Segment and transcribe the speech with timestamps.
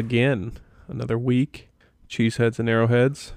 [0.00, 0.52] again.
[0.88, 1.68] Another week.
[2.08, 3.32] Cheeseheads and Arrowheads.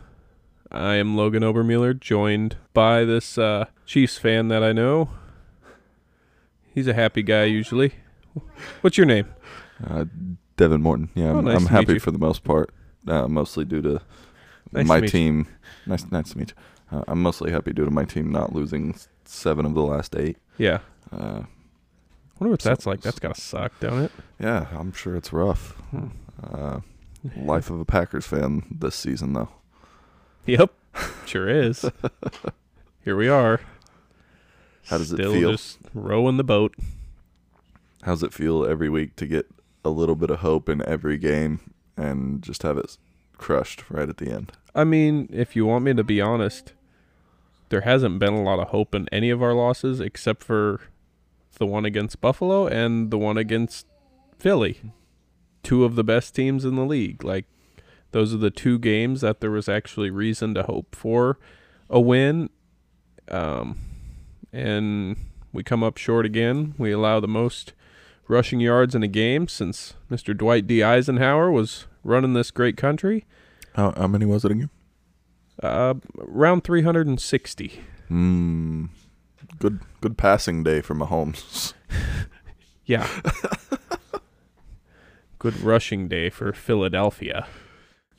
[0.71, 5.09] I am Logan Obermueller, joined by this uh, Chiefs fan that I know.
[6.73, 7.93] He's a happy guy usually.
[8.81, 9.27] What's your name?
[9.85, 10.05] Uh,
[10.57, 11.09] Devin Morton.
[11.13, 12.71] Yeah, Oh, I'm, nice I'm happy for the most part,
[13.07, 14.01] uh, mostly due to
[14.71, 15.07] Nice to my you.
[15.07, 15.47] team.
[15.85, 16.53] Nice, nice to meet
[16.91, 16.97] you.
[16.97, 20.37] Uh, I'm mostly happy due to my team not losing seven of the last eight.
[20.57, 20.79] Yeah.
[21.11, 21.43] Uh,
[22.39, 23.01] wonder what So- that's like.
[23.01, 24.11] That's gotta suck, don't it?
[24.39, 25.73] yeah, I'm sure it's rough.
[25.91, 26.07] Hmm.
[26.51, 26.79] Uh,
[27.37, 29.49] life of a Packers fan this season, though.
[30.45, 30.73] Yep.
[31.25, 31.89] Sure is.
[33.03, 33.61] Here we are.
[34.87, 35.51] How does it feel?
[35.51, 36.75] just rowing the boat.
[38.03, 39.49] How's it feel every week to get
[39.85, 42.97] a little bit of hope in every game and just have it
[43.37, 44.51] crushed right at the end?
[44.75, 46.73] I mean, if you want me to be honest,
[47.69, 50.81] there hasn't been a lot of hope in any of our losses except for
[51.57, 53.85] the one against Buffalo and the one against
[54.37, 54.81] Philly.
[55.63, 57.23] Two of the best teams in the league.
[57.23, 57.45] Like
[58.11, 61.39] those are the two games that there was actually reason to hope for
[61.89, 62.49] a win.
[63.29, 63.79] Um
[64.51, 65.17] and
[65.51, 66.75] we come up short again.
[66.77, 67.73] We allow the most
[68.27, 70.37] rushing yards in a game since Mr.
[70.37, 70.83] Dwight D.
[70.83, 73.25] Eisenhower was running this great country.
[73.75, 74.69] How, how many was it again?
[75.61, 77.81] Uh, around 360.
[78.07, 78.85] Hmm.
[79.59, 81.73] Good, good passing day for Mahomes.
[82.85, 83.07] Yeah.
[85.43, 87.45] Good rushing day for Philadelphia.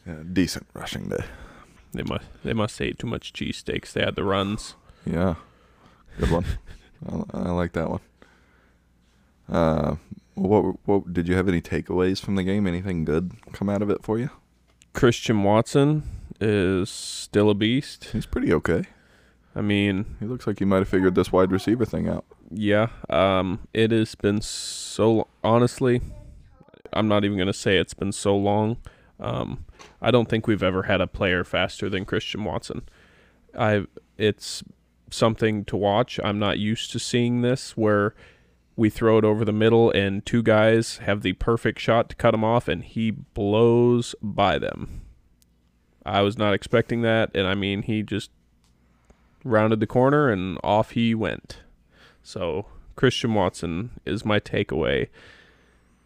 [0.07, 1.25] Yeah, decent rushing day.
[1.93, 3.93] They must they must ate too much cheesesteaks.
[3.95, 4.75] They had the runs.
[5.07, 5.37] Yeah,
[6.21, 6.45] good one.
[7.09, 8.01] I, I like that one.
[9.49, 9.97] Uh,
[10.35, 12.67] what what did you have any takeaways from the game?
[12.67, 14.29] Anything good come out of it for you?
[14.93, 16.03] Christian Watson
[16.41, 18.05] is still a beast.
[18.13, 18.85] He's pretty okay.
[19.57, 22.25] I mean, He looks like he might have figured this wide receiver thing out.
[22.51, 22.89] yeah.
[23.09, 26.01] Um, it has been so honestly.
[26.95, 28.79] I'm not even gonna say it's been so long.
[29.21, 29.65] Um,
[30.01, 32.83] I don't think we've ever had a player faster than Christian Watson.
[33.59, 33.87] I
[34.19, 34.63] it's
[35.11, 36.19] something to watch.
[36.23, 38.15] I'm not used to seeing this where
[38.77, 42.35] we throw it over the middle and two guys have the perfect shot to cut
[42.35, 45.03] him off and he blows by them.
[46.05, 48.31] I was not expecting that and I mean he just
[49.45, 51.61] rounded the corner and off he went.
[52.23, 52.67] So
[52.97, 55.09] Christian Watson is my takeaway.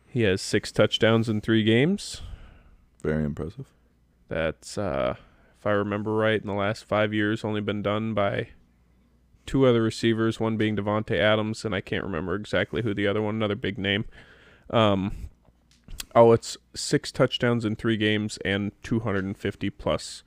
[0.08, 2.22] He has six touchdowns in three games.
[3.02, 3.66] Very impressive.
[4.28, 5.16] That's, uh,
[5.58, 8.48] if I remember right, in the last five years, only been done by
[9.46, 10.40] two other receivers.
[10.40, 13.36] One being Davante Adams, and I can't remember exactly who the other one.
[13.36, 14.06] Another big name.
[14.70, 15.28] Um,
[16.14, 20.22] oh, it's six touchdowns in three games and 250 plus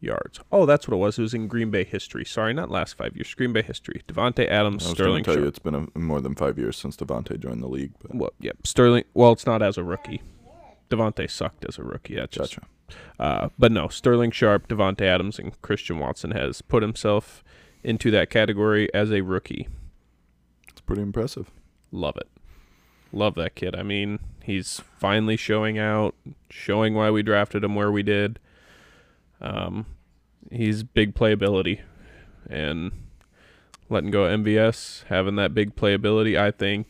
[0.00, 0.40] yards.
[0.52, 1.18] Oh, that's what it was.
[1.18, 2.24] It was in Green Bay history.
[2.24, 3.32] Sorry, not last five years.
[3.34, 4.02] Green Bay history.
[4.08, 6.96] Davante Adams, I was Sterling tell you it's been a, more than five years since
[6.96, 7.92] Davante joined the league.
[8.00, 9.04] But Well, yeah, Sterling.
[9.14, 10.22] Well, it's not as a rookie.
[10.90, 12.14] Davante sucked as a rookie.
[12.16, 12.68] That's just gotcha.
[13.18, 17.42] Uh, but no, Sterling Sharpe, Davante Adams, and Christian Watson has put himself
[17.82, 19.68] into that category as a rookie.
[20.68, 21.50] It's pretty impressive.
[21.90, 22.28] Love it.
[23.12, 23.74] Love that kid.
[23.74, 26.14] I mean, he's finally showing out,
[26.50, 28.38] showing why we drafted him where we did.
[29.40, 29.86] Um,
[30.50, 31.80] he's big playability,
[32.48, 32.92] and
[33.88, 36.86] letting go of MVS, having that big playability, I think,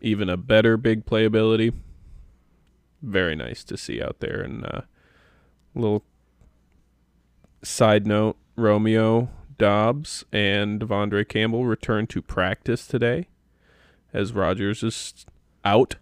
[0.00, 1.74] even a better big playability.
[3.02, 4.40] Very nice to see out there.
[4.40, 4.82] And uh,
[5.74, 6.04] little
[7.62, 13.28] side note: Romeo Doubs and De'Vondre Campbell returned to practice today,
[14.12, 15.26] as Rodgers is
[15.64, 15.96] out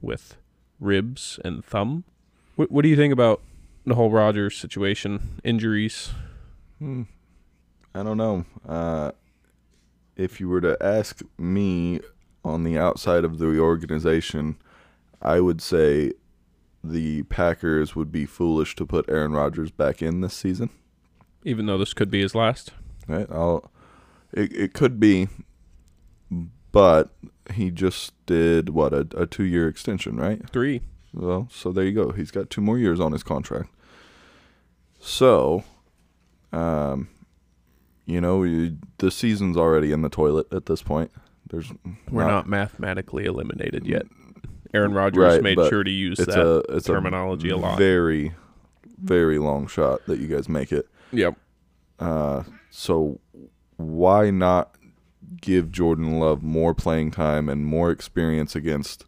[0.00, 0.36] with
[0.80, 2.04] ribs and thumb.
[2.56, 3.40] What, what do you think about
[3.84, 5.40] the whole Rodgers situation?
[5.44, 6.10] Injuries?
[6.78, 7.02] Hmm.
[7.94, 8.44] I don't know.
[8.66, 9.12] Uh,
[10.16, 12.00] if you were to ask me
[12.44, 14.56] on the outside of the organization,
[15.20, 16.12] I would say
[16.82, 20.70] the Packers would be foolish to put Aaron Rodgers back in this season.
[21.44, 22.72] Even though this could be his last.
[23.06, 23.26] Right?
[23.30, 23.70] I'll,
[24.32, 25.28] it, it could be,
[26.70, 27.10] but
[27.52, 30.48] he just did what a, a two year extension, right?
[30.50, 30.82] Three.
[31.14, 32.10] Well, so there you go.
[32.12, 33.70] He's got two more years on his contract.
[35.00, 35.64] So,
[36.52, 37.08] um,
[38.06, 41.10] you know, you, the season's already in the toilet at this point.
[41.50, 41.70] There's
[42.10, 44.06] We're not, mathematically eliminated yet.
[44.72, 47.76] Aaron Rodgers Right, made sure to use It's that a it's terminology a, lot.
[47.78, 48.32] Very,
[49.02, 50.88] very long shot that you guys make it.
[51.12, 51.36] yep.
[51.98, 53.20] Uh, so
[53.76, 54.74] why not
[55.40, 59.04] give Jordan Love more playing time and more experience against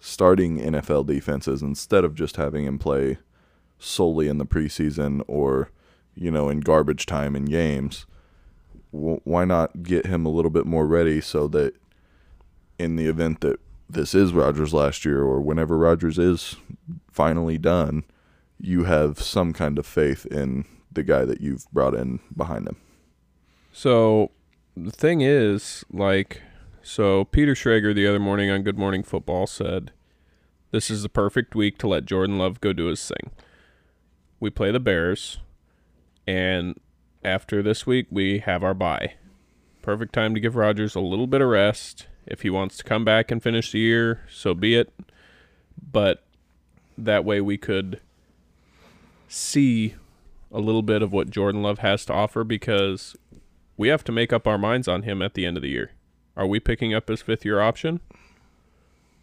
[0.00, 3.18] starting NFL defenses instead of just having him play
[3.78, 5.70] solely in the preseason or
[6.14, 8.06] you know in garbage time in games?
[8.90, 11.76] Why not get him a little bit more ready so that
[12.78, 16.56] in the event that this is Rodgers last year or whenever Rodgers is
[17.10, 18.04] finally done,
[18.58, 22.76] you have some kind of faith in the guy that you've brought in behind him.
[23.72, 24.30] So
[24.76, 26.42] the thing is, like,
[26.82, 29.92] so Peter Schrager the other morning on Good Morning Football said,
[30.70, 33.30] This is the perfect week to let Jordan Love go do his thing.
[34.38, 35.38] We play the Bears,
[36.26, 36.78] and
[37.22, 39.14] after this week, we have our bye.
[39.82, 42.06] Perfect time to give Rodgers a little bit of rest.
[42.26, 44.92] If he wants to come back and finish the year, so be it.
[45.90, 46.22] But
[46.96, 48.00] that way we could
[49.28, 49.94] see
[50.52, 53.16] a little bit of what Jordan Love has to offer because
[53.76, 55.92] we have to make up our minds on him at the end of the year.
[56.36, 58.00] Are we picking up his fifth year option?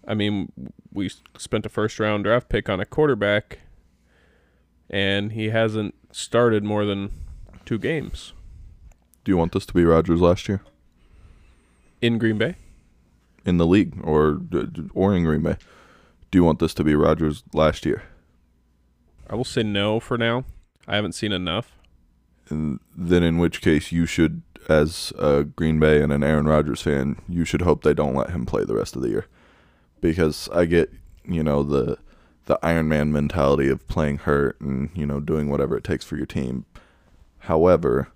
[0.08, 0.52] I mean,
[0.94, 3.60] we spent a first round draft pick on a quarterback,
[4.90, 7.12] and he hasn't started more than
[7.66, 8.32] two games
[9.26, 10.62] Do you want this to be Rodgers last year
[12.02, 12.56] in Green Bay.
[13.46, 14.40] in the league or
[14.94, 15.58] or in Green Bay?
[16.32, 18.04] Do you want this to be Rodgers last year?
[19.30, 20.46] I will say no for now.
[20.88, 21.74] I haven't seen enough.
[22.50, 26.82] And then in which case you should as a Green Bay and an Aaron Rodgers
[26.82, 29.26] fan, you should hope they don't let him play the rest of the year.
[30.02, 30.92] Because I get,
[31.26, 31.98] you know, the
[32.48, 36.16] the Iron Man mentality of playing hurt and, you know, doing whatever it takes for
[36.16, 36.66] your team.
[37.40, 38.08] However,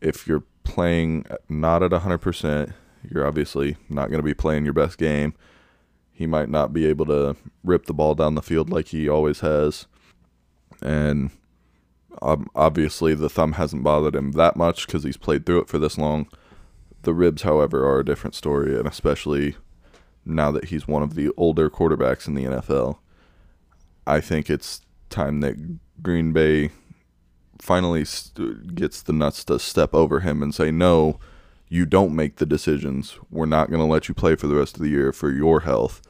[0.00, 2.74] if you're playing not at 100%,
[3.10, 5.34] you're obviously not going to be playing your best game.
[6.12, 7.34] He might not be able to
[7.64, 9.86] rip the ball down the field like he always has.
[10.82, 11.30] And
[12.22, 15.78] um, obviously, the thumb hasn't bothered him that much because he's played through it for
[15.78, 16.28] this long.
[17.02, 19.56] The ribs, however, are a different story, and especially
[20.24, 22.98] now that he's one of the older quarterbacks in the NFL,
[24.06, 26.70] I think it's time that Green Bay
[27.58, 31.18] finally st- gets the nuts to step over him and say, no,
[31.68, 33.18] you don't make the decisions.
[33.30, 35.60] We're not going to let you play for the rest of the year for your
[35.60, 36.02] health.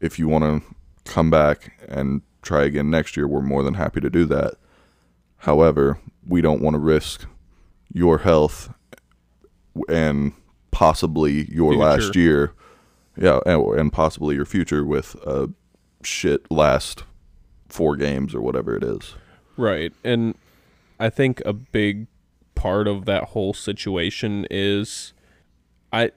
[0.00, 0.74] If you want to
[1.10, 4.54] come back and try again next year, we're more than happy to do that.
[5.42, 7.26] However, we don't want to risk
[7.92, 8.72] your health
[9.88, 10.32] and
[10.70, 11.84] possibly your Future.
[11.84, 12.52] last year.
[13.16, 15.50] Yeah, and, and possibly your future with a
[16.02, 17.04] shit last
[17.68, 19.14] four games or whatever it is.
[19.56, 19.92] Right.
[20.04, 20.34] And
[20.98, 22.06] I think a big
[22.54, 25.12] part of that whole situation is
[25.92, 26.12] I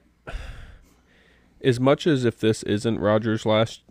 [1.62, 3.82] as much as if this isn't Rodgers last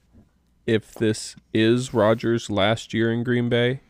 [0.65, 3.81] if this is Rodgers last year in Green Bay,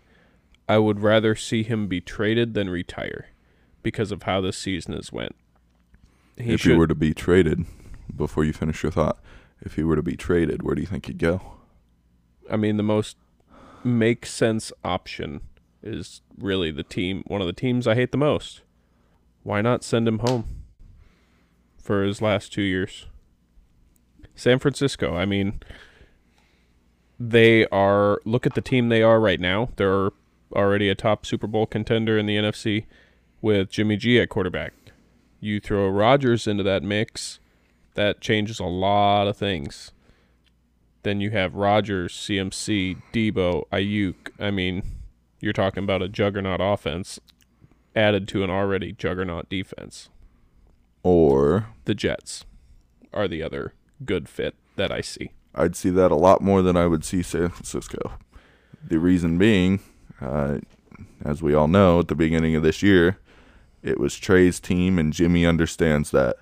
[0.67, 3.27] I would rather see him be traded than retire
[3.83, 5.35] because of how this season has went.
[6.37, 7.65] He if should, he were to be traded,
[8.15, 9.19] before you finish your thought,
[9.61, 11.41] if he were to be traded, where do you think he'd go?
[12.49, 13.17] I mean the most
[13.83, 15.41] make sense option
[15.83, 18.61] is really the team one of the teams I hate the most.
[19.43, 20.63] Why not send him home
[21.77, 23.05] for his last 2 years?
[24.33, 25.61] San Francisco, I mean
[27.19, 29.69] they are look at the team they are right now.
[29.75, 30.09] They're
[30.55, 32.85] already a top Super Bowl contender in the NFC
[33.41, 34.73] with Jimmy G at quarterback.
[35.39, 37.39] You throw Rodgers into that mix,
[37.95, 39.91] that changes a lot of things.
[41.03, 44.31] Then you have Rodgers, CMC, Deebo, Aiyuk.
[44.39, 44.83] I mean,
[45.39, 47.19] you're talking about a juggernaut offense
[47.95, 50.09] added to an already juggernaut defense.
[51.03, 52.45] Or The Jets
[53.13, 55.31] are the other good fit that I see.
[55.53, 58.13] I'd see that a lot more than I would see San Francisco.
[58.83, 59.79] The reason being,
[60.21, 60.59] uh,
[61.23, 63.17] as we all know, at the beginning of this year,
[63.83, 66.37] it was Trey's team, and Jimmy understands that.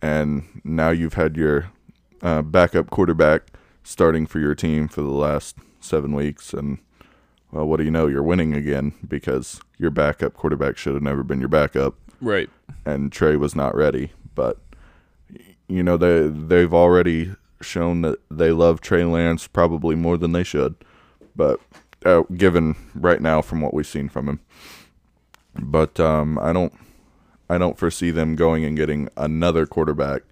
[0.00, 1.70] And now you've had your
[2.22, 3.42] uh, backup quarterback
[3.84, 6.78] starting for your team for the last seven weeks, and
[7.50, 8.06] well, what do you know?
[8.06, 12.48] You're winning again because your backup quarterback should have never been your backup Right.
[12.86, 14.12] and Trey was not ready.
[14.34, 14.58] But
[15.68, 20.42] you know they they've already shown that they love Trey Lance probably more than they
[20.44, 20.74] should.
[21.36, 21.60] But
[22.04, 24.40] uh, given right now from what we've seen from him,
[25.54, 26.72] but um, I don't
[27.48, 30.22] I don't foresee them going and getting another quarterback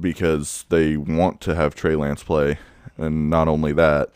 [0.00, 2.58] because they want to have Trey Lance play,
[2.96, 4.10] and not only that.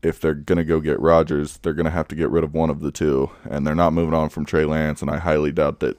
[0.00, 2.78] If they're gonna go get Rodgers, they're gonna have to get rid of one of
[2.80, 5.02] the two, and they're not moving on from Trey Lance.
[5.02, 5.98] And I highly doubt that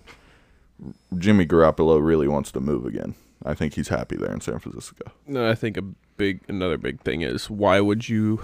[1.17, 3.15] Jimmy Garoppolo really wants to move again.
[3.43, 5.11] I think he's happy there in San Francisco.
[5.27, 5.81] No, I think a
[6.17, 8.41] big another big thing is why would you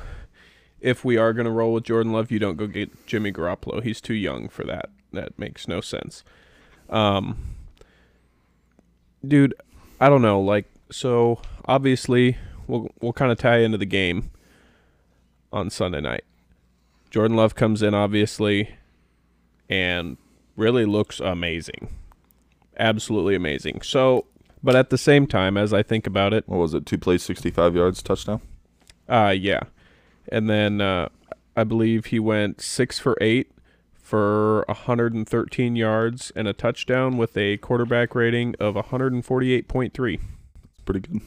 [0.82, 3.82] if we are going to roll with Jordan Love, you don't go get Jimmy Garoppolo.
[3.84, 4.90] He's too young for that.
[5.14, 6.24] That makes no sense.
[6.90, 7.38] Um
[9.28, 9.54] dude,
[10.00, 14.30] I don't know, like so obviously we'll we'll kind of tie into the game
[15.52, 16.24] on Sunday night.
[17.10, 18.76] Jordan Love comes in obviously
[19.70, 20.18] and
[20.56, 21.90] really looks amazing.
[22.78, 23.82] Absolutely amazing.
[23.82, 24.26] So
[24.62, 26.86] But at the same time, as I think about it, What was it?
[26.86, 28.42] Two plays, 65 yards, touchdown?
[29.08, 29.62] uh, yeah.
[30.30, 31.10] And then uh,
[31.56, 33.52] I believe he went six for eight
[33.94, 40.20] for 113 yards and a touchdown with a quarterback rating of 148.3.
[40.86, 41.22] Pretty good.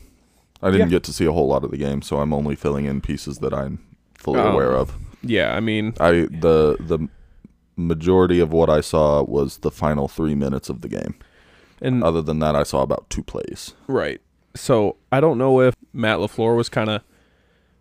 [0.63, 0.97] I didn't Yeah.
[0.97, 3.39] get to see a whole lot of the game, so I'm only filling in pieces
[3.39, 3.79] that I'm
[4.15, 4.53] fully Oh.
[4.53, 4.95] aware of.
[5.23, 7.09] Yeah, I mean, I the the
[7.77, 11.15] majority of what I saw was the final three minutes of the game.
[11.81, 13.75] and Other than that, I saw about two plays.
[13.87, 14.21] Right.
[14.57, 17.03] So I don't know if Matt LaFleur was kind of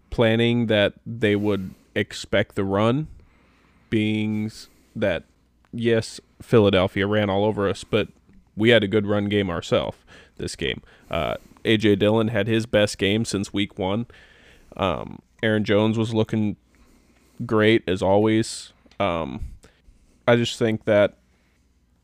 [0.09, 3.07] planning that they would expect the run,
[3.89, 4.51] being
[4.95, 5.23] that,
[5.71, 8.09] yes, Philadelphia ran all over us, but
[8.55, 9.97] we had a good run game ourselves
[10.37, 10.81] this game.
[11.09, 11.35] Uh,
[11.65, 11.95] A.J.
[11.97, 14.07] Dillon had his best game since week one.
[14.75, 16.55] Um, Aaron Jones was looking
[17.45, 18.73] great as always.
[18.99, 19.41] Um,
[20.27, 21.17] I just think that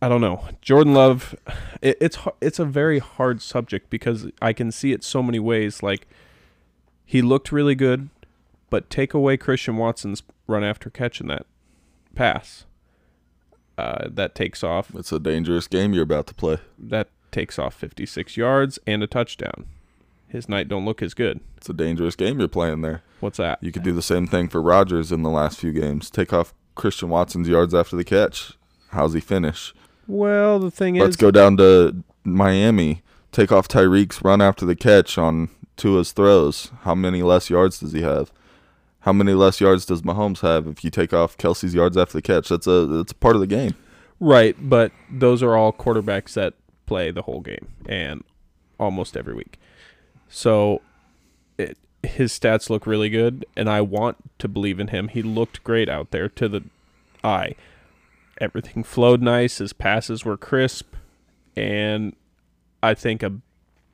[0.02, 0.48] I don't know.
[0.62, 1.36] Jordan Love,
[1.82, 5.82] it, it's it's a very hard subject because I can see it so many ways.
[5.82, 6.08] Like
[7.06, 8.10] he looked really good,
[8.70, 11.46] but take away Christian Watson's run after catching that
[12.16, 12.66] pass,
[13.78, 16.58] uh, that takes off It's a dangerous game you're about to play.
[16.78, 19.66] that takes off 56 yards and a touchdown.
[20.28, 21.40] His night don't look as good.
[21.58, 23.02] It's a dangerous game you're playing there.
[23.20, 23.58] What's that?
[23.62, 26.10] You could do the same thing for Rodgers in the last few games.
[26.12, 28.54] Take off Christian Watson's yards after the catch.
[28.90, 29.74] How's he finish?
[30.08, 33.02] Well, the thing is Let's go down to Miami.
[33.32, 36.72] Take off Tyreek's run after the catch on Tua's throws.
[36.82, 38.32] How many less yards does he have?
[39.02, 42.22] How many less yards does Mahomes have if you take off Kelce's yards after the
[42.22, 42.50] catch?
[42.50, 43.76] That's a that's a part of the game.
[44.20, 46.54] Right, but those are all quarterbacks that
[46.86, 48.24] play the whole game and
[48.80, 49.60] almost every week.
[50.30, 50.82] So
[51.58, 55.10] it, his stats look really good, and I want to believe in him.
[55.10, 56.64] He looked great out there to the
[57.24, 57.56] eye.
[58.40, 59.58] Everything flowed nice.
[59.58, 60.96] His passes were crisp,
[61.56, 62.16] and
[62.82, 63.34] I think a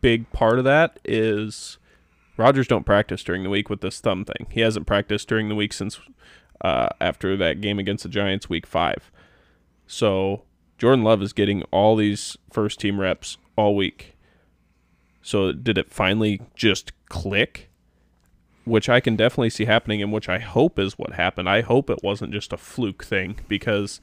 [0.01, 1.77] big part of that is
[2.37, 4.47] Rodgers don't practice during the week with this thumb thing.
[4.49, 5.99] He hasn't practiced during the week since
[6.61, 9.11] uh, after that game against the Giants, week five.
[9.87, 10.43] So
[10.77, 14.15] Jordan Love is getting all these first team reps all week.
[15.21, 17.69] So did it finally just click?
[18.65, 21.49] Which I can definitely see happening and which I hope is what happened.
[21.49, 23.99] I hope it wasn't just a fluke thing because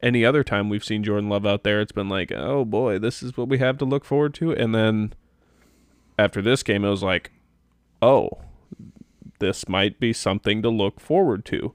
[0.00, 3.22] any other time we've seen Jordan Love out there, it's been like, oh boy, this
[3.22, 4.52] is what we have to look forward to.
[4.52, 5.14] And then
[6.18, 7.32] after this game, it was like,
[8.00, 8.30] oh,
[9.40, 11.74] this might be something to look forward to.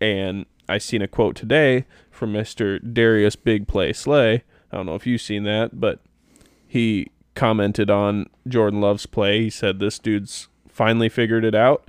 [0.00, 2.80] And I seen a quote today from Mr.
[2.92, 4.44] Darius Big Play Slay.
[4.70, 6.00] I don't know if you've seen that, but
[6.66, 9.42] he commented on Jordan Love's play.
[9.42, 11.88] He said this dude's finally figured it out.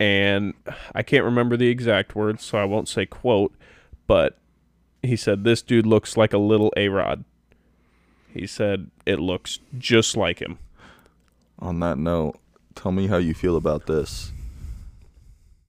[0.00, 0.54] And
[0.94, 3.54] I can't remember the exact words, so I won't say quote,
[4.06, 4.38] but
[5.02, 7.24] he said this dude looks like a little A-Rod.
[8.34, 10.58] He said it looks just like him.
[11.60, 12.36] On that note,
[12.74, 14.32] tell me how you feel about this.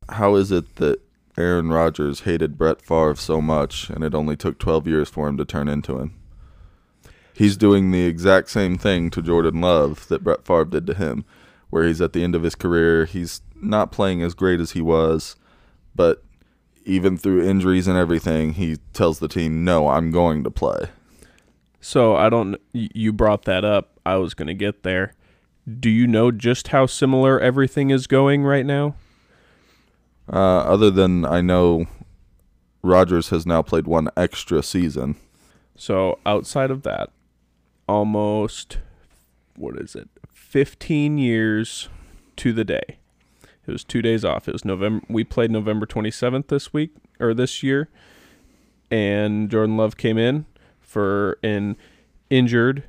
[0.10, 1.00] How is it that
[1.38, 5.38] Aaron Rodgers hated Brett Favre so much and it only took 12 years for him
[5.38, 6.15] to turn into him?
[7.36, 11.24] He's doing the exact same thing to Jordan Love that Brett Favre did to him,
[11.69, 13.05] where he's at the end of his career.
[13.05, 15.36] He's not playing as great as he was,
[15.93, 16.24] but
[16.84, 20.89] even through injuries and everything, he tells the team, No, I'm going to play.
[21.85, 22.59] So I don't.
[22.73, 23.99] You brought that up.
[24.07, 25.13] I was going to get there.
[25.79, 28.95] Do you know just how similar everything is going right now?
[30.27, 31.85] Uh, other than I know
[32.81, 35.15] Rodgers has now played one extra season.
[35.77, 37.11] So outside of that,
[37.87, 38.79] almost
[39.55, 40.09] what is it?
[40.33, 41.87] 15 years
[42.37, 42.97] to the day.
[43.67, 44.47] It was 2 days off.
[44.47, 47.89] It was November we played November 27th this week or this year
[48.89, 50.45] and Jordan Love came in
[50.95, 51.75] for an
[52.29, 52.85] injured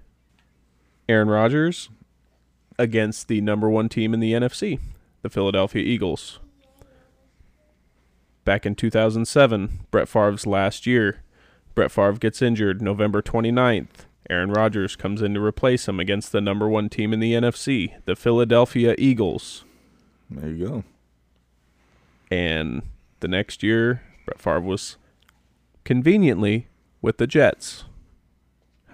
[1.09, 1.89] Aaron Rodgers
[2.79, 4.79] against the number 1 team in the NFC,
[5.23, 6.39] the Philadelphia Eagles.
[8.45, 11.25] Back in 2007, Brett Favre's last year,
[11.75, 14.07] Brett Favre gets injured November 29th.
[14.31, 17.93] Aaron Rodgers comes in to replace him against the number one team in the NFC,
[18.05, 19.65] the Philadelphia Eagles.
[20.31, 20.85] There you go.
[22.31, 22.83] And
[23.19, 24.97] the next year, Brett Favre was
[25.83, 26.69] conveniently
[27.03, 27.83] with the Jets.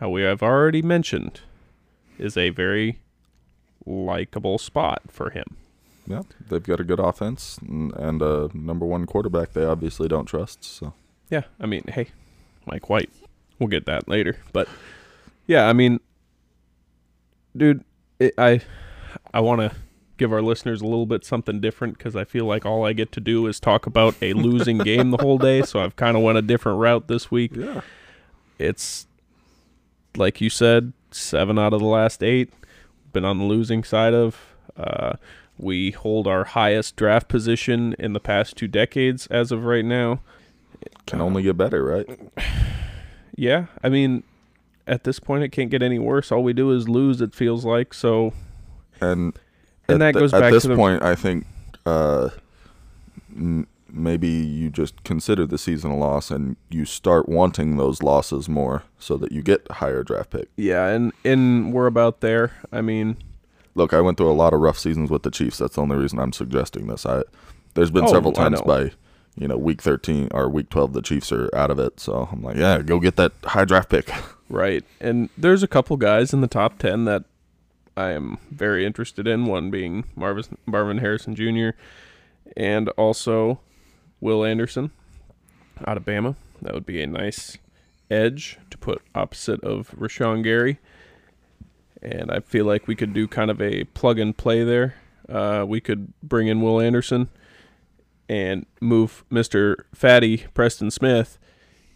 [0.02, 1.42] How we have already mentioned
[2.18, 2.98] is a very
[3.86, 5.56] likable spot for him.
[6.08, 10.24] Yeah, they've got a good offense and, and a number one quarterback they obviously don't
[10.24, 10.64] trust.
[10.64, 10.94] So
[11.30, 12.08] Yeah, I mean, hey,
[12.66, 13.10] Mike White.
[13.60, 14.66] We'll get that later, but
[15.46, 16.00] yeah, I mean,
[17.56, 17.84] dude,
[18.18, 18.60] it, I
[19.32, 19.70] I want to
[20.16, 23.12] give our listeners a little bit something different because I feel like all I get
[23.12, 25.62] to do is talk about a losing game the whole day.
[25.62, 27.52] So I've kind of went a different route this week.
[27.54, 27.82] yeah,
[28.58, 29.06] It's
[30.16, 32.52] like you said, seven out of the last eight.
[33.12, 34.38] Been on the losing side of.
[34.76, 35.14] Uh,
[35.58, 40.20] we hold our highest draft position in the past two decades as of right now.
[41.06, 42.08] Can only get better, right?
[43.34, 44.24] Yeah, I mean,
[44.86, 46.30] at this point, it can't get any worse.
[46.30, 47.22] All we do is lose.
[47.22, 48.34] It feels like so.
[49.00, 49.32] And
[49.88, 51.02] And at that goes back at this to the- point.
[51.02, 51.46] I think
[51.86, 52.28] uh,
[53.92, 58.84] maybe you just consider the season a loss and you start wanting those losses more,
[58.98, 60.48] so that you get higher draft pick.
[60.56, 62.52] Yeah, and and we're about there.
[62.72, 63.16] I mean,
[63.74, 65.58] Look, I went through a lot of rough seasons with the Chiefs.
[65.58, 67.06] That's the only reason I'm suggesting this.
[67.06, 67.22] I
[67.74, 68.92] there's been Oh, several times by
[69.36, 71.98] you know week 13 or week 12 the Chiefs are out of it.
[72.00, 74.10] So I'm like, yeah, go get that high draft pick.
[74.50, 74.84] right.
[75.00, 77.24] And there's a couple guys in the top ten that
[77.96, 79.46] I am very interested in.
[79.46, 81.70] One being Marvin Marvin Harrison Jr.
[82.56, 83.60] and also
[84.22, 84.92] Will Anderson
[85.84, 86.36] out of Bama.
[86.62, 87.58] That would be a nice
[88.10, 90.78] edge to put opposite of Rashan Gary.
[92.00, 94.94] And I feel like we could do kind of a plug and play there.
[95.28, 97.28] Uh, we could bring in Will Anderson
[98.28, 99.76] and move Mr.
[99.92, 101.38] Fatty Preston Smith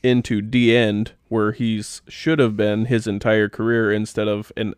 [0.02, 4.74] into D end where he's should have been his entire career instead of an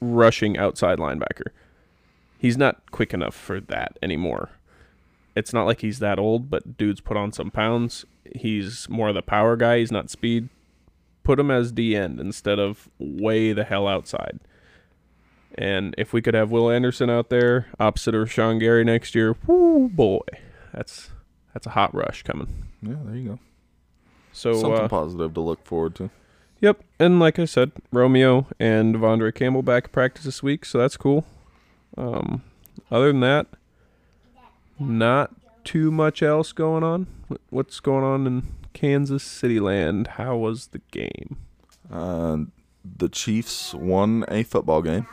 [0.00, 1.48] rushing outside linebacker.
[2.38, 4.50] He's not quick enough for that anymore.
[5.40, 8.04] It's not like he's that old, but dude's put on some pounds.
[8.36, 10.50] He's more of the power guy, he's not speed.
[11.22, 14.40] Put him as D end instead of way the hell outside.
[15.54, 19.34] And if we could have Will Anderson out there opposite of Sean Gary next year,
[19.46, 20.20] whoo boy.
[20.74, 21.08] That's
[21.54, 22.66] that's a hot rush coming.
[22.82, 23.38] Yeah, there you go.
[24.32, 26.10] So Something uh, positive to look forward to.
[26.60, 30.76] Yep, and like I said, Romeo and De'Vondre Campbell back at practice this week, so
[30.76, 31.24] that's cool.
[31.96, 32.42] Um,
[32.90, 33.46] other than that,
[34.80, 35.34] not
[35.64, 37.06] too much else going on.
[37.50, 40.06] What's going on in Kansas City land?
[40.08, 41.36] How was the game?
[41.92, 42.38] Uh,
[42.84, 45.06] the Chiefs won a football game.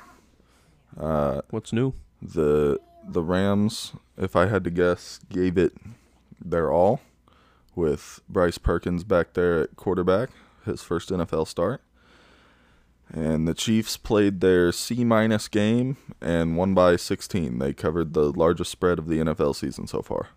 [0.99, 1.93] Uh, What's new?
[2.21, 5.73] the the Rams, if I had to guess, gave it
[6.43, 7.01] their all
[7.75, 10.29] with Bryce Perkins back there at quarterback,
[10.65, 11.81] his first NFL start.
[13.13, 17.57] And the Chiefs played their C minus game and won by 16.
[17.59, 20.27] They covered the largest spread of the NFL season so far,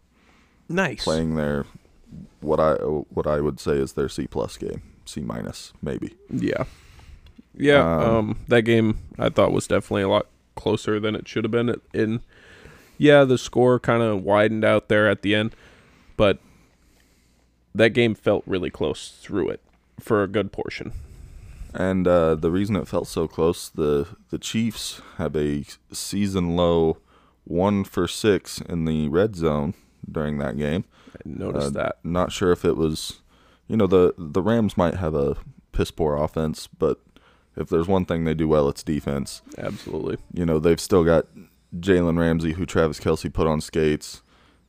[0.69, 1.03] Nice.
[1.03, 1.67] playing their
[2.41, 6.15] what I what I would say is their C plus game, C minus maybe.
[6.31, 6.65] Yeah.
[7.57, 7.81] Yeah.
[7.97, 11.51] Um, Um, that game I thought was definitely a lot closer than it should have
[11.51, 11.75] been.
[11.93, 12.21] In
[12.99, 15.57] yeah, the score kind of widened out there at the end,
[16.17, 16.39] but
[17.75, 19.61] that game felt really close through it
[19.99, 20.93] for a good portion.
[21.75, 26.99] And uh, the reason it felt so close, the the Chiefs have a season low
[27.45, 29.75] one for six in the red zone
[30.11, 30.85] during that game.
[31.15, 31.99] I noticed Uh, that.
[32.05, 33.21] Not sure if it was,
[33.69, 35.37] you know, the the Rams might have a
[35.73, 36.99] piss poor offense, but
[37.57, 39.43] if there's one thing they do well, it's defense.
[39.59, 40.17] Absolutely.
[40.33, 41.27] You know, they've still got
[41.77, 44.23] Jalen Ramsey, who Travis Kelce put on skates.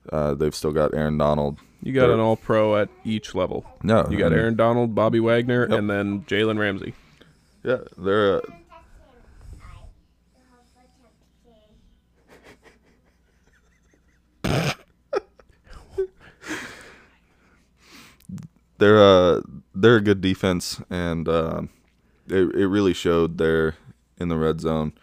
[0.09, 1.59] Uh, they've still got Aaron Donald.
[1.83, 3.65] You got They're- an all pro at each level.
[3.83, 6.93] No, You got and- Aaron Donald, Bobby Wagner, and then Jalen Ramsey.
[7.63, 8.37] Yeah, they're.
[8.37, 8.41] Uh,
[18.77, 19.41] they're uh
[19.75, 21.61] they're a good defense and uh,
[22.27, 23.75] it it really showed there
[24.17, 24.93] in the red zone.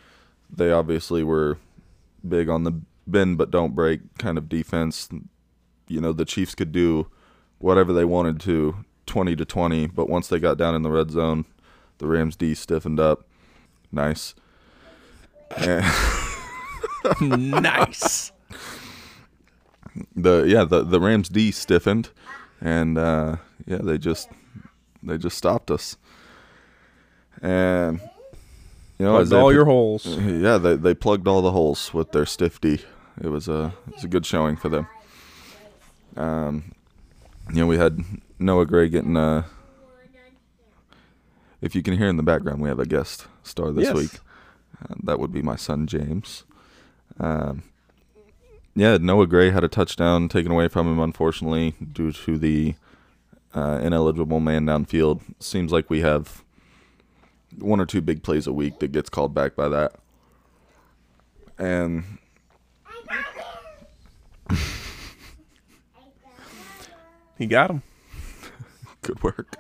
[0.55, 1.59] They obviously were
[2.27, 2.73] big on the
[3.11, 5.09] bend but don't break kind of defense.
[5.89, 7.09] You know, the Chiefs could do
[7.59, 11.11] whatever they wanted to, 20 to 20, but once they got down in the red
[11.11, 11.45] zone,
[11.99, 13.27] the Rams D stiffened up.
[13.91, 14.35] Nice.
[17.21, 18.33] Nice.
[20.15, 22.11] the yeah, the the Rams D stiffened
[22.61, 24.29] and uh yeah, they just
[25.03, 25.97] they just stopped us.
[27.41, 28.01] And
[28.99, 30.07] you know, Plugged all your holes.
[30.07, 32.81] Yeah, they they plugged all the holes with their stiff D.
[33.21, 34.87] It was a it was a good showing for them.
[36.17, 36.73] Um,
[37.51, 38.01] you know, we had
[38.39, 39.45] Noah Gray getting uh
[41.61, 43.95] If you can hear in the background, we have a guest star this Yes.
[43.97, 44.21] week.
[44.81, 46.45] Uh, that would be my son James.
[47.19, 47.65] Um,
[48.77, 52.77] yeah, Noah Gray had a touchdown taken away from him, unfortunately, due to the
[53.55, 55.21] uh, ineligible man downfield.
[55.41, 56.45] Seems like we have
[57.59, 59.95] one or two big plays a week that gets called back by that.
[61.59, 62.19] And
[67.39, 67.83] He got him.
[69.03, 69.57] good work.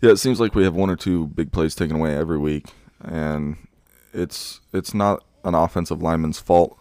[0.00, 2.66] Yeah, it seems like we have one or two big plays taken away every week,
[3.02, 3.56] and
[4.14, 6.78] it's it's not an offensive lineman's fault.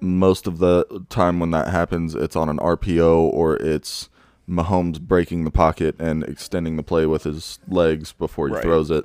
[0.00, 4.08] Most of the time when that happens, it's on an RPO or it's
[4.48, 8.62] Mahomes breaking the pocket and extending the play with his legs before he Right.
[8.62, 9.04] throws it.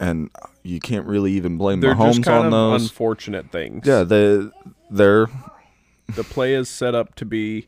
[0.00, 0.28] and
[0.64, 2.82] you can't really even blame They're Mahomes just kind on of those.
[2.82, 3.86] unfortunate things.
[3.86, 4.48] yeah, they
[4.90, 5.26] they're
[6.14, 7.66] the play is set up to be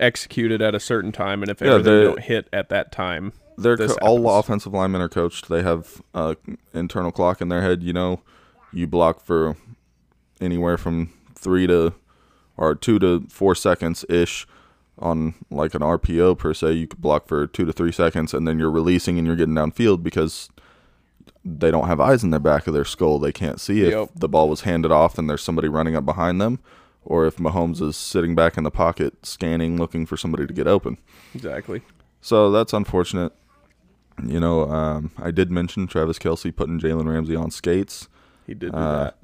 [0.00, 3.76] executed at a certain time, and if Yeah, they don't hit at that time, they're
[3.76, 5.48] co- all offensive linemen are coached.
[5.48, 6.34] They have uh,
[6.72, 7.82] internal clock in their head.
[7.82, 8.20] You know,
[8.72, 9.56] you block for
[10.40, 11.92] anywhere from three to
[12.56, 14.46] or two to four seconds ish
[14.98, 16.72] on like an RPO per se.
[16.72, 19.54] You could block for two to three seconds, and then you're releasing and you're getting
[19.54, 20.48] downfield because
[21.44, 23.18] they don't have eyes in the back of their skull.
[23.18, 24.10] They can't see if Yep.
[24.14, 26.58] the ball was handed off and there's somebody running up behind them,
[27.10, 30.68] or if Mahomes is sitting back in the pocket scanning, looking for somebody to get
[30.68, 30.96] open.
[31.34, 31.82] exactly.
[32.20, 33.32] So that's unfortunate.
[34.24, 38.08] You know, um, I did mention Travis Kelce putting Jalen Ramsey on skates.
[38.46, 39.16] He did do Uh, that.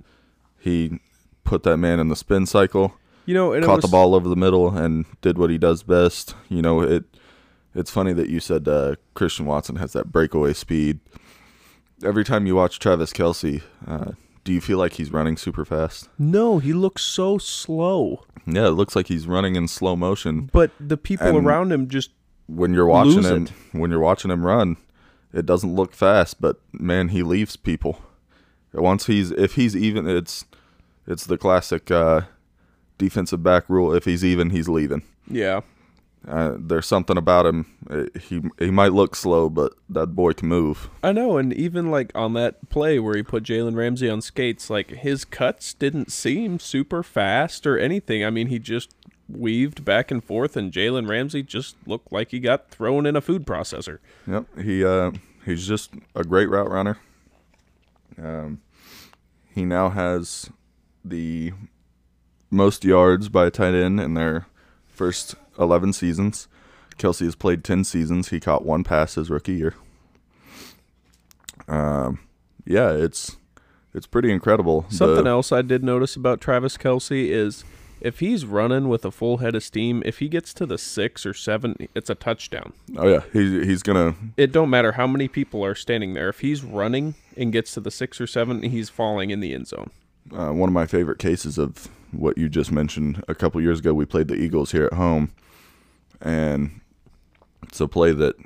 [0.59, 0.99] He
[1.45, 2.95] put that man in the spin cycle,
[3.25, 6.35] You know, caught was, the ball over the middle, and did what he does best.
[6.49, 7.05] You know, it.
[7.75, 10.99] It's funny that you said uh, Christian Watson has that breakaway speed.
[12.03, 14.13] Every time you watch Travis Kelce, uh,
[14.47, 16.09] do you feel like he's running super fast?
[16.19, 18.25] No, he looks so slow.
[18.47, 20.49] Yeah, it looks like he's running in slow motion.
[20.53, 22.11] But the people And- around him just
[22.47, 23.53] when you're watching him it.
[23.73, 24.77] when you're watching him run,
[25.33, 28.01] it doesn't look fast, but man, he leaves people.
[28.73, 30.45] Once he's if he's even, it's
[31.09, 32.21] it's the classic uh,
[32.99, 33.93] defensive back rule.
[33.93, 35.03] If he's even, he's leaving.
[35.29, 35.61] yeah.
[36.29, 37.67] Uh, there's something about him.
[37.89, 40.91] Uh, He he might look slow, but that boy can move.
[41.03, 44.69] I know, and even like on that play where he put Jalen Ramsey on skates,
[44.69, 48.25] like his cuts didn't seem super fast or anything.
[48.25, 48.93] I mean, he just
[49.29, 53.21] weaved back and forth, and Jalen Ramsey just looked like he got thrown in a
[53.21, 53.99] food processor.
[54.27, 55.13] Yep, he uh,
[55.45, 56.99] he's just a great route runner.
[58.21, 58.63] Um,
[59.55, 60.51] he now has
[61.05, 61.53] the
[62.51, 64.47] most yards by a tight end in their
[64.97, 66.49] first eleven seasons.
[66.99, 68.31] Kelce has played ten seasons.
[68.31, 69.75] He caught one pass his rookie year.
[71.69, 72.21] Um,
[72.65, 73.37] yeah, it's
[73.95, 74.87] it's pretty incredible.
[74.89, 77.65] Something The- else I did notice about Travis Kelce is
[78.01, 81.25] if he's running with a full head of steam, if he gets to the six
[81.25, 82.73] or seven, it's a touchdown.
[82.97, 86.29] Oh yeah, he's he's gonna It don't matter how many people are standing there.
[86.29, 89.67] If he's running and gets to the six or seven, he's falling in the end
[89.69, 89.91] zone.
[90.33, 93.23] Uh, one of my favorite cases of what you just mentioned.
[93.29, 95.33] A couple years ago, we played the Eagles here at home,
[96.21, 96.81] and
[97.63, 98.37] it's a play that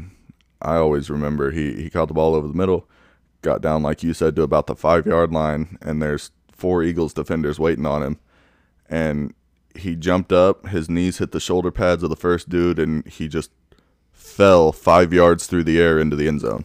[0.62, 1.50] I always remember.
[1.50, 2.88] He he caught the ball over the middle,
[3.42, 7.14] got down like you said to about the five yard line, and there's four Eagles
[7.14, 8.18] defenders waiting on him,
[8.88, 9.34] and
[9.76, 13.28] he jumped up, his knees hit the shoulder pads of the first dude, and he
[13.28, 13.50] just
[14.12, 16.64] fell five yards through the air into the end zone.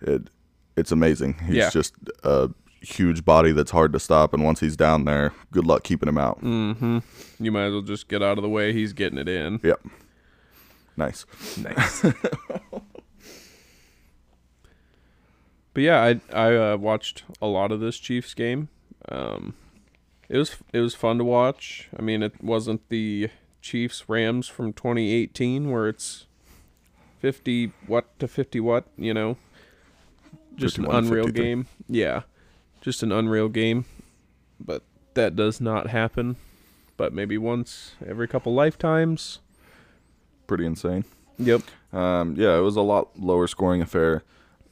[0.00, 0.28] It
[0.76, 1.34] it's amazing.
[1.46, 1.70] He's Yeah.
[1.70, 2.50] just a
[2.86, 6.18] huge body that's hard to stop, and once he's down there, good luck keeping him
[6.18, 6.40] out.
[6.42, 6.98] Mm-hmm.
[7.38, 8.72] You might as well just get out of the way.
[8.72, 9.60] He's getting it in.
[9.62, 9.86] Yep.
[10.96, 11.26] Nice.
[11.58, 12.02] Nice.
[15.72, 18.68] but yeah, I I uh, watched a lot of this Chiefs game.
[19.08, 19.54] Um,
[20.28, 21.88] it was it was fun to watch.
[21.96, 26.26] I mean, it wasn't the Chiefs Rams from 2018 where it's
[27.18, 29.36] 50 what to 50 what, you know.
[30.54, 31.44] Just an unreal 53.
[31.44, 31.66] game.
[31.88, 32.22] Yeah.
[32.86, 33.84] Just an unreal game.
[34.60, 36.36] But that does not happen.
[36.96, 39.40] But maybe once every couple lifetimes.
[40.46, 41.04] Pretty insane.
[41.36, 41.62] Yep.
[41.92, 44.22] Um, yeah, it was a lot lower scoring affair.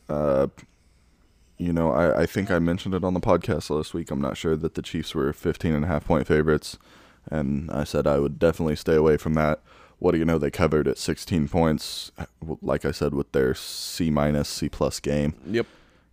[0.09, 0.47] Uh,
[1.59, 4.13] you know, I, I think I mentioned it on the podcast last week.
[4.13, 6.79] I'm not sure that the Chiefs were 15 and a half point favorites.
[7.33, 9.61] And I said I would definitely stay away from that.
[9.99, 10.39] What do you know?
[10.39, 12.13] They covered at 16 points,
[12.63, 15.35] like I said, with their C minus, C plus game.
[15.49, 15.67] Yep.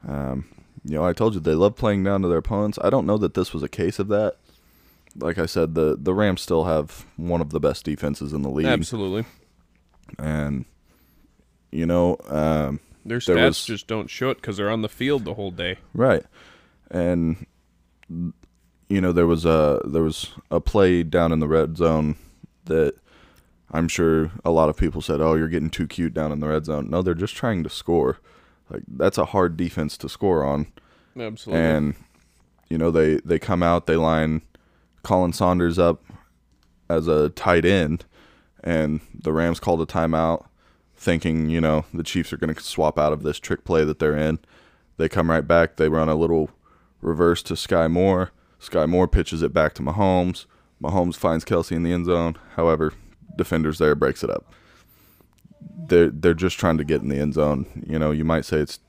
[0.08, 0.46] Um,
[0.84, 2.80] you know, I told you they love playing down to their opponents.
[2.82, 4.36] I don't know that this was a case of that.
[5.18, 8.50] Like I said, the the Rams still have one of the best defenses in the
[8.50, 9.26] league, Absolutely.
[10.18, 10.66] and
[11.72, 14.90] you know, um, Their There stats was- just don't show it because they're on the
[14.90, 15.78] field the whole day.
[15.94, 16.24] right,
[16.90, 17.46] and
[18.10, 22.16] you know there was a there was a play down in the red zone
[22.66, 22.96] that
[23.72, 26.48] I'm sure a lot of people said, "Oh, you're getting too cute down in the
[26.48, 28.20] red zone." No, they're just trying to score.
[28.72, 30.68] Like that's a hard defense to score on.
[31.20, 31.62] Absolutely.
[31.62, 31.96] and
[32.70, 34.42] you know they they come out they line
[35.04, 36.02] Colin Saunders up
[36.90, 38.06] as a tight end
[38.64, 40.46] and the Rams called a timeout
[40.96, 44.00] thinking you know the Chiefs are going to swap out of this trick play that
[44.00, 44.40] they're in.
[44.98, 46.50] They come right back they run a little
[47.02, 48.32] reverse to Skyy Moore.
[48.62, 50.46] Skyy Moore pitches it back to Mahomes.
[50.82, 52.38] Mahomes finds Kelce in the end zone.
[52.56, 52.94] However
[53.38, 54.46] defenders there breaks it up
[55.88, 58.58] they're they're just trying to get in the end zone you know you might say
[58.58, 58.80] it's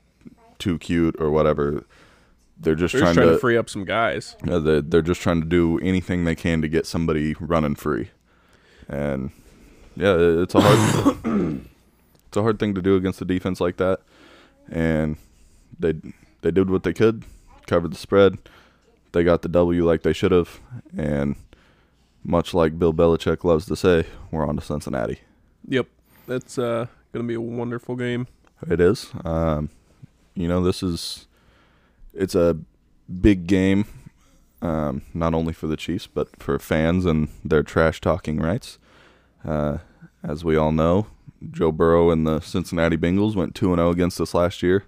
[0.59, 1.85] too cute or whatever
[2.59, 4.35] they're just they're trying, just trying to, to, free up some guys.
[4.45, 8.11] yeah, they're, they're just trying to do anything they can to get somebody running free,
[8.87, 9.31] and
[9.95, 11.17] yeah, it's a hard
[12.27, 14.01] it's a hard thing to do against a defense like that,
[14.69, 15.17] and
[15.79, 15.93] they
[16.41, 17.23] they did what they could,
[17.67, 18.37] covered the spread.
[19.11, 20.59] They got the W like they should have,
[20.97, 21.35] and
[22.23, 25.19] much like Bill Belichick loves to say, we're on to Cincinnati.
[25.67, 25.87] Yep,
[26.27, 28.27] that's uh, gonna be a wonderful game.
[28.69, 29.11] It is.
[29.25, 29.69] Um,
[30.35, 31.27] you know, this is
[32.13, 32.57] it's a
[33.21, 33.85] big game,
[34.61, 38.77] um, not only for the Chiefs but for fans and their trash talking rights.
[39.45, 39.79] Uh,
[40.23, 41.07] as we all know,
[41.51, 44.85] Joe Burrow and the Cincinnati Bengals went two and zero against us last year.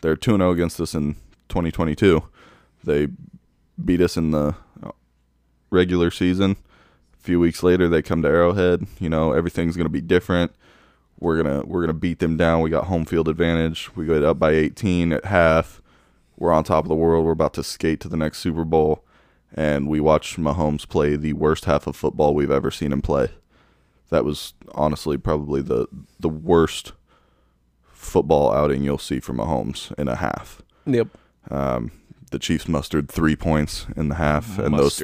[0.00, 1.14] They're two and zero against us in
[1.48, 2.22] 2022.
[2.84, 3.08] They
[3.82, 4.54] beat us in the
[5.70, 6.56] regular season.
[7.28, 8.86] Few weeks later, they come to Arrowhead.
[8.98, 10.50] You know, everything's going to be different.
[11.20, 12.62] We're gonna we're gonna beat them down.
[12.62, 13.94] We got home field advantage.
[13.94, 15.82] We go up by 18 at half.
[16.38, 17.26] We're on top of the world.
[17.26, 19.04] We're about to skate to the next Super Bowl,
[19.54, 23.28] and we watch Mahomes play the worst half of football we've ever seen him play.
[24.08, 25.86] That was honestly probably the
[26.18, 26.92] the worst
[27.92, 30.62] football outing you'll see from Mahomes in a half.
[30.86, 31.08] Yep.
[31.50, 31.92] Um,
[32.30, 35.02] the Chiefs mustered three points in the half, and those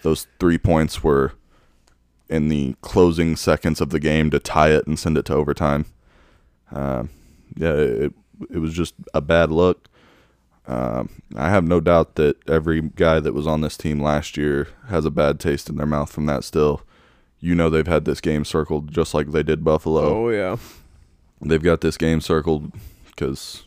[0.00, 1.34] those three points were
[2.30, 5.84] in the closing seconds of the game to tie it and send it to overtime.
[6.72, 7.10] Um,
[7.56, 8.12] yeah, it
[8.48, 9.88] it was just a bad look.
[10.66, 14.68] Um, I have no doubt that every guy that was on this team last year
[14.88, 16.44] has a bad taste in their mouth from that.
[16.44, 16.82] Still,
[17.40, 20.56] you know they've had this game circled just like they did Buffalo Oh yeah.
[21.42, 22.70] they've got this game circled
[23.06, 23.64] because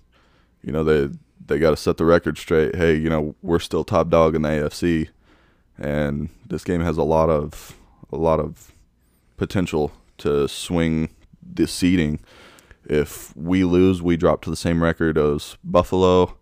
[0.64, 1.10] you know they
[1.46, 2.76] they got to set the record straight.
[2.76, 5.10] Hey, you know we're still top dog in the AFC,
[5.78, 7.76] and this game has a lot of
[8.14, 8.74] a lot of
[9.38, 11.10] potential to swing
[11.42, 12.20] the seeding.
[12.86, 16.38] If we lose, we drop to the same record as Buffalo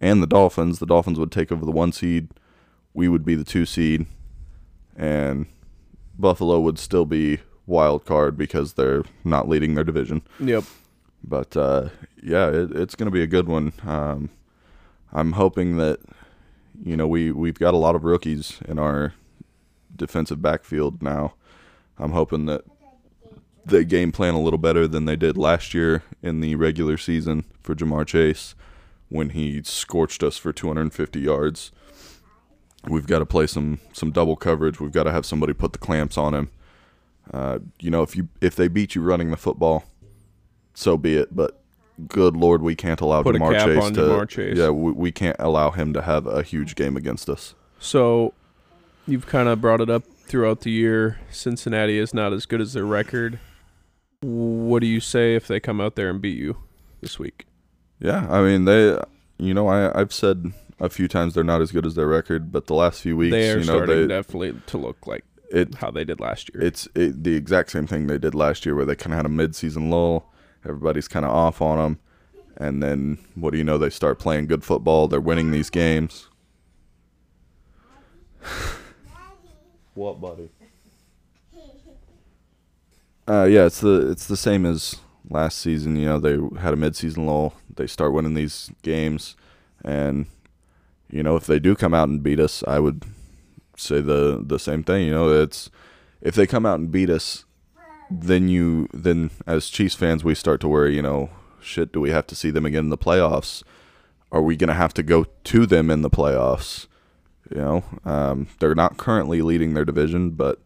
[0.00, 0.78] and the Dolphins.
[0.78, 2.28] The Dolphins would take over the one seed.
[2.92, 4.06] We would be the two seed,
[4.96, 5.46] and
[6.18, 10.22] Buffalo would still be wild card because they're not leading their division.
[10.38, 10.64] Yep.
[11.22, 11.88] But uh,
[12.22, 13.72] yeah, it, it's going to be a good one.
[13.84, 14.30] Um,
[15.12, 16.00] I'm hoping that
[16.84, 19.14] you know we we've got a lot of rookies in our
[19.96, 21.34] defensive backfield now.
[21.98, 22.62] I'm hoping that
[23.64, 27.44] they game plan a little better than they did last year in the regular season
[27.62, 28.54] for Ja'Marr Chase
[29.08, 31.72] when he scorched us for 250 yards.
[32.86, 34.80] We've got to play some some double coverage.
[34.80, 36.50] We've got to have somebody put the clamps on him.
[37.32, 39.84] Uh, you know, if you if they beat you running the football,
[40.74, 41.34] so be it.
[41.34, 41.58] But
[42.08, 44.00] good lord, we can't allow Put Jamar cap Chase on to.
[44.00, 44.58] Ja'Marr Chase.
[44.58, 47.54] Yeah, we, we can't allow him to have a huge game against us.
[47.78, 48.34] So,
[49.06, 51.18] you've kind of brought it up throughout the year.
[51.30, 53.38] Cincinnati is not as good as their record.
[54.22, 56.56] What do you say if they come out there and beat you
[57.00, 57.46] this week?
[58.00, 58.98] Yeah, I mean they.
[59.38, 62.52] You know, I I've said a few times they're not as good as their record,
[62.52, 65.24] but the last few weeks, they are you know, starting they definitely to look like
[65.50, 66.62] it how they did last year.
[66.62, 69.26] it's it, the exact same thing they did last year, where they kind of had
[69.26, 70.32] a mid-season lull.
[70.64, 71.98] Everybody's kind of off on them,
[72.56, 73.76] and then what do you know?
[73.78, 75.08] They start playing good football.
[75.08, 76.28] They're winning these games.
[79.94, 80.48] What, buddy?
[83.26, 84.96] Uh, yeah, it's the it's the same as
[85.30, 85.96] last season.
[85.96, 87.54] You know, they had a mid-season lull.
[87.74, 89.34] They start winning these games,
[89.82, 90.26] and
[91.10, 93.04] you know, if they do come out and beat us, I would
[93.76, 95.06] say the the same thing.
[95.06, 95.70] You know, it's
[96.20, 97.44] if they come out and beat us,
[98.10, 100.94] then you then as Chiefs fans we start to worry.
[100.94, 101.30] You know,
[101.62, 103.62] shit, do we have to see them again in the playoffs?
[104.32, 106.88] Are we gonna have to go to them in the playoffs?
[107.50, 110.58] You know, um, they're not currently leading their division, but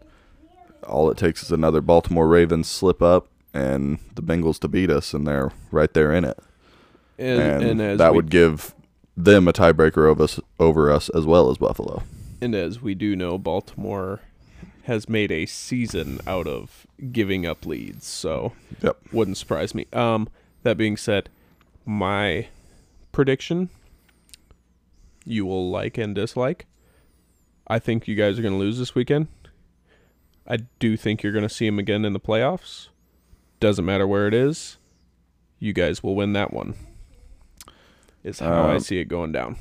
[0.87, 5.13] all it takes is another Baltimore Ravens slip up and the Bengals to beat us,
[5.13, 6.39] and they're right there in it.
[7.19, 8.75] and, And, and as that we, would give
[9.17, 12.03] them a tiebreaker over us, over us as well as Buffalo.
[12.41, 14.21] and as we do know, Baltimore
[14.85, 18.07] has made a season out of giving up leads.
[18.07, 18.97] So Yep.
[19.13, 19.87] wouldn't surprise me.
[19.93, 20.29] Um,
[20.63, 21.29] that being said,
[21.85, 22.47] my
[23.13, 23.69] prediction
[25.29, 26.67] you will like and dislike.
[27.67, 29.29] I think you guys are going to lose this weekend.
[30.47, 32.89] I do think you're going to see them again in the playoffs.
[33.61, 34.79] Doesn't matter where it is.
[35.59, 36.75] You guys will win that one.
[38.25, 39.57] Is how I Um, see it going down.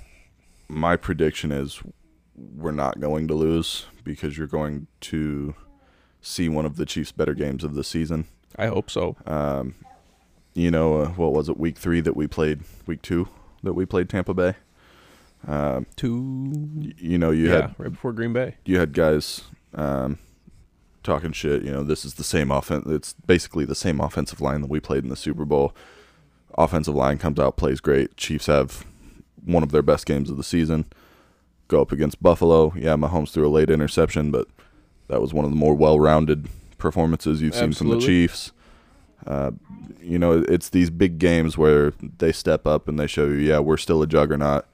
[0.70, 1.82] my prediction is
[2.36, 5.56] we're not going to lose because you're going to
[6.22, 8.26] see one of the Chiefs' better games of the season.
[8.58, 9.16] I hope so.
[9.26, 9.76] Um,
[10.54, 13.28] you know, uh, what was it, week three that we played, week two
[13.64, 14.56] that we played Tampa Bay?
[15.45, 16.93] Um, Two.
[16.97, 18.56] you know, you yeah, had right before Green Bay.
[18.65, 19.41] you had guys
[19.73, 20.17] um,
[21.04, 21.63] talking shit.
[21.63, 22.86] You know, this is the same offense.
[22.88, 25.76] It's basically the same offensive line that we played in the Super Bowl.
[26.58, 28.17] Offensive line comes out, plays great.
[28.17, 28.86] Chiefs have
[29.45, 30.86] one of their best games of the season.
[31.67, 32.73] Go up against Buffalo.
[32.76, 34.47] Yeah, Mahomes threw a late interception, but
[35.08, 36.47] that was one of the more well-rounded
[36.78, 38.52] performances you've seen from the Chiefs.
[39.26, 39.52] Uh,
[40.02, 43.60] you know, it's these big games where they step up and they show you, yeah,
[43.60, 44.65] we're still a juggernaut,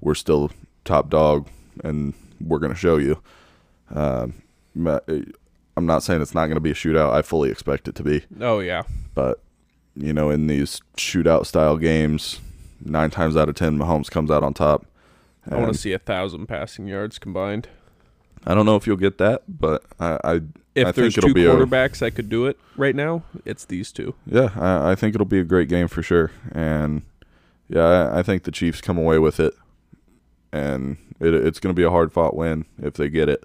[0.00, 0.50] we're still
[0.84, 1.48] top dog,
[1.84, 3.20] and we're going to show you.
[3.94, 4.28] Uh,
[4.76, 7.12] I'm not saying it's not going to be a shootout.
[7.12, 8.24] I fully expect it to be.
[8.40, 8.82] Oh yeah.
[9.14, 9.40] But
[9.96, 12.40] you know, in these shootout style games,
[12.84, 14.86] nine times out of ten, Mahomes comes out on top.
[15.50, 17.68] I want to see a thousand passing yards combined.
[18.46, 20.34] I don't know if you'll get that, but I, I
[20.74, 23.22] If I there's think it'll two be a, quarterbacks that could do it right now,
[23.44, 24.14] it's these two.
[24.26, 26.30] yeah, I, I think it'll be a great game for sure.
[26.52, 27.02] And
[27.68, 29.54] yeah, I, I think the Chiefs come away with it,
[30.52, 33.44] and it, it's going to be a hard fought win if they get it.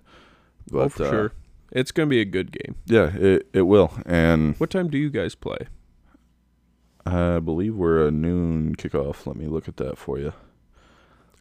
[0.72, 1.34] But oh, for uh, sure.
[1.74, 2.76] It's gonna be a good game.
[2.86, 3.94] yeah, it it will.
[4.06, 5.58] And What time do you guys play?
[7.06, 9.26] I believe we're a noon kickoff.
[9.26, 10.34] Let me look at that for you.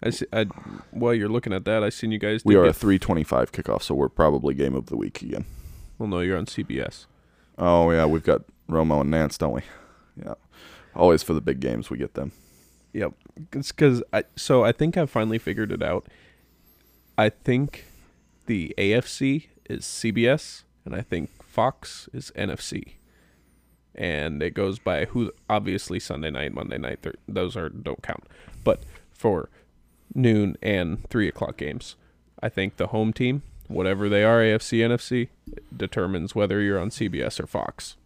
[0.02, 0.26] I see.
[0.32, 0.44] I,
[0.90, 2.44] while you're looking at that, I seen you guys.
[2.44, 5.44] We are a three twenty five kickoff, so we're probably game of the week again.
[5.98, 7.06] Well, no, you're on CBS.
[7.58, 9.62] Oh yeah, we've got Romo and Nantz, don't we?
[10.16, 10.34] Yeah,
[10.96, 12.32] always for the big games we get them.
[12.92, 13.14] Yep.
[13.52, 14.24] It's because I.
[14.36, 16.06] So I think I've finally figured it out.
[17.16, 17.86] I think
[18.46, 22.94] the AFC is CBS, and I think Fox is NFC.
[23.94, 25.32] And it goes by who.
[25.48, 27.04] Obviously, Sunday night, Monday night.
[27.28, 28.24] Those are don't count.
[28.64, 29.48] But for
[30.14, 31.96] noon and three o'clock games,
[32.42, 35.28] I think the home team, whatever they are, AFC, NFC,
[35.74, 37.96] determines whether you're on CBS or Fox.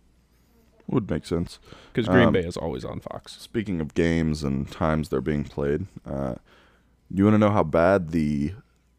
[0.88, 1.58] Would make sense.
[1.92, 3.36] Because Green Um, Bay is always on Fox.
[3.40, 6.36] Speaking of games and times they're being played, uh,
[7.10, 8.52] you want to know how bad the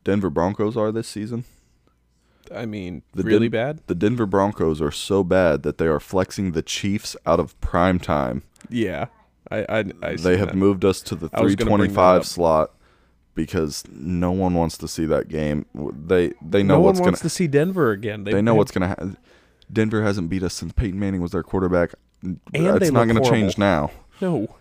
[0.04, 1.45] Denver Broncos are this season?
[2.54, 3.82] I mean, The really Den- bad.
[3.88, 8.00] The Denver Broncos are so bad that they are flexing the Chiefs out of prime
[8.00, 8.43] time.
[8.69, 9.08] Yeah,
[9.52, 10.56] I I, I they have that.
[10.56, 12.71] moved us to the I was gonna bring that 325 slot
[13.36, 15.65] because no one wants to see that game.
[15.76, 18.23] They they No know one what's wants gonna to see Denver again.
[18.23, 19.17] they know what's gonna happen.
[19.71, 21.93] Denver hasn't beat us since Peyton Manning was their quarterback.
[22.23, 23.91] they it's not going to change now.
[24.21, 24.56] no.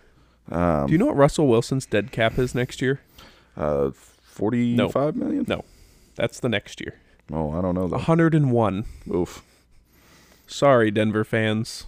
[0.49, 3.01] Um, Do you know what Russell Wilson's dead cap is next year?
[3.57, 5.45] uh, forty-five million?
[5.47, 5.65] No.
[6.15, 6.95] That's the next year.
[7.31, 7.87] Oh, I don't know.
[7.87, 7.97] Though.
[7.97, 8.85] 101.
[9.13, 9.43] Oof.
[10.47, 11.85] Sorry, Denver fans.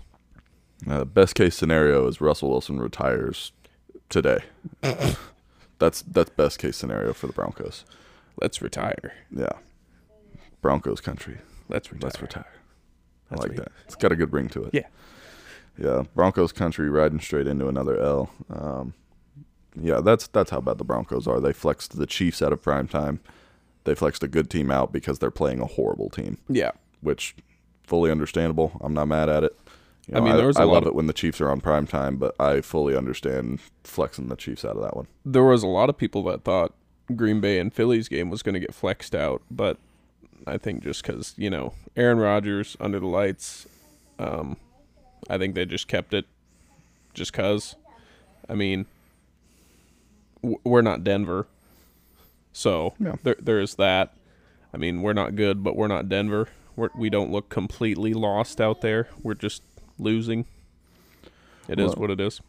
[0.89, 3.53] Uh, best case scenario is Russell Wilson retires
[4.09, 4.39] today.
[5.79, 7.85] that's that's best case scenario for the Broncos.
[8.41, 9.13] Let's retire.
[9.31, 9.53] Yeah,
[10.61, 11.37] Broncos country.
[11.69, 12.07] Let's retire.
[12.09, 12.53] Let's retire.
[13.31, 13.71] I like that.
[13.85, 14.71] It's got a good ring to it.
[14.73, 14.87] Yeah.
[15.77, 18.29] Yeah, Broncos country riding straight into another L.
[18.49, 18.93] Um,
[19.79, 21.39] yeah, that's that's how bad the Broncos are.
[21.39, 23.21] They flexed the Chiefs out of prime time.
[23.85, 26.71] They flexed a good team out because they're playing a horrible team, Yeah.
[27.01, 27.35] which
[27.83, 28.77] fully understandable.
[28.81, 29.57] I'm not mad at it.
[30.07, 31.49] You I mean, there was a I lot love of- it when the Chiefs are
[31.49, 35.07] on prime time, but I fully understand flexing the Chiefs out of that one.
[35.23, 36.73] There was a lot of people that thought
[37.15, 39.77] Green Bay and Phillies game was going to get flexed out, but
[40.47, 43.67] I think just because, you know, Aaron Rodgers under the lights,
[44.17, 44.57] um,
[45.29, 46.25] I think they just kept it
[47.13, 47.75] just because.
[48.47, 48.85] I mean,
[50.41, 51.47] w- we're not Denver.
[52.53, 53.15] So Yeah.
[53.23, 54.13] there, there is that.
[54.73, 56.47] I mean, we're not good, but we're not Denver.
[56.75, 59.07] We're, we don't look completely lost out there.
[59.21, 59.61] We're just
[59.97, 60.45] losing.
[61.67, 62.41] It is Well- what it is.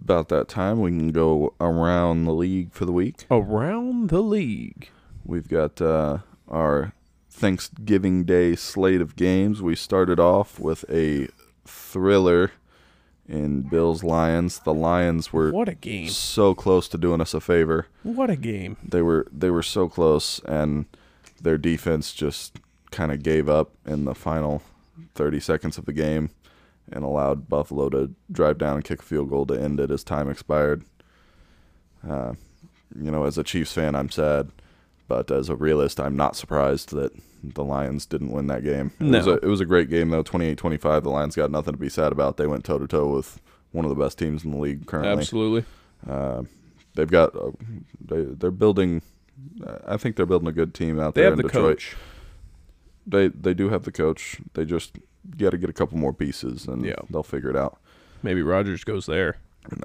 [0.00, 3.26] About that time, we can go around the league for the week.
[3.30, 4.88] Around the league.
[5.24, 6.92] We've got uh, our
[7.30, 9.62] Thanksgiving Day slate of games.
[9.62, 11.28] We started off with a
[11.64, 12.52] thriller
[13.28, 14.60] in Bills Lions.
[14.64, 16.08] The Lions were What a game.
[16.08, 17.86] so close to doing us a favor.
[18.02, 18.76] What a game.
[18.82, 20.86] They were they were so close, and
[21.40, 22.56] their defense just
[22.90, 24.62] kind of gave up in the final
[25.14, 26.30] 30 seconds of the game
[26.90, 30.02] and allowed Buffalo to drive down and kick a field goal to end it as
[30.02, 30.82] time expired.
[32.08, 32.32] Uh,
[32.98, 34.50] you know, as a Chiefs fan, I'm sad,
[35.08, 38.92] but as a realist, I'm not surprised that the Lions didn't win that game.
[39.00, 39.32] It, was, No.
[39.32, 41.02] a, it was a great game, though 28 25.
[41.02, 42.36] The Lions got nothing to be sad about.
[42.36, 43.40] They went toe to toe with
[43.72, 45.12] one of the best teams in the league currently.
[45.12, 45.64] Absolutely.
[46.08, 46.42] Uh,
[46.94, 47.50] they've got uh,
[48.04, 49.02] they they're building.
[49.86, 51.76] I think they're building a good team out They there in the Detroit.
[51.78, 51.96] coach.
[53.06, 54.40] They they do have the coach.
[54.54, 54.98] They just
[55.36, 56.96] got to get a couple more pieces, and Yeah.
[57.10, 57.78] they'll figure it out.
[58.22, 59.36] Maybe Rodgers goes there.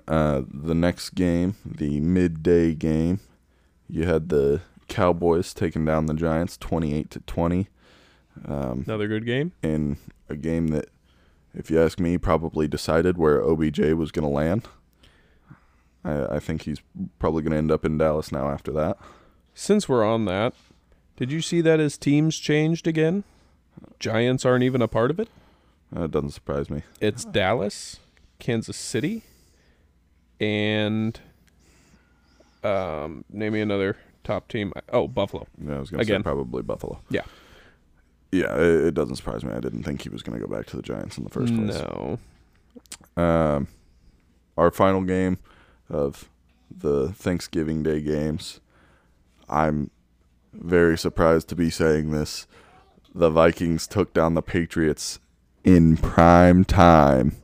[0.07, 3.19] Uh, the next game, the midday game,
[3.89, 4.61] you had the
[4.93, 7.67] Cowboys taking down the Giants, twenty-eight to twenty,
[8.47, 9.51] um, Another good game.
[9.63, 9.97] in
[10.29, 10.85] a game that,
[11.55, 14.67] if you ask me, probably decided where OBJ was going to land.
[16.05, 16.79] I, I think he's
[17.17, 18.97] probably going to end up in Dallas now after that.
[19.55, 20.53] Since we're on that,
[21.15, 23.23] did you see that his teams changed again?
[23.99, 25.29] Giants aren't even a part of it.
[25.91, 26.83] That doesn't surprise me.
[27.01, 27.99] It's Dallas,
[28.39, 29.23] Kansas City,
[30.39, 31.19] and
[32.63, 34.73] um, name me another top team.
[34.89, 35.47] Oh, Buffalo.
[35.63, 37.01] Yeah, I was going to say probably Buffalo.
[37.09, 37.23] Yeah.
[38.31, 39.53] Yeah, it, it doesn't surprise me.
[39.53, 41.53] I didn't think he was going to go back to the Giants in the first
[41.53, 41.79] place.
[41.79, 42.19] No.
[43.15, 43.67] Um,
[44.57, 45.37] our final game
[45.89, 46.29] of
[46.75, 48.59] the Thanksgiving Day games.
[49.47, 49.91] I'm
[50.51, 52.47] very surprised to be saying this.
[53.13, 55.19] The Vikings took down the Patriots
[55.63, 57.35] in prime time.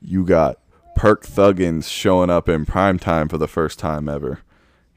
[0.00, 0.58] You got
[0.96, 4.40] Perk Thuggins showing up in prime time for the first time ever.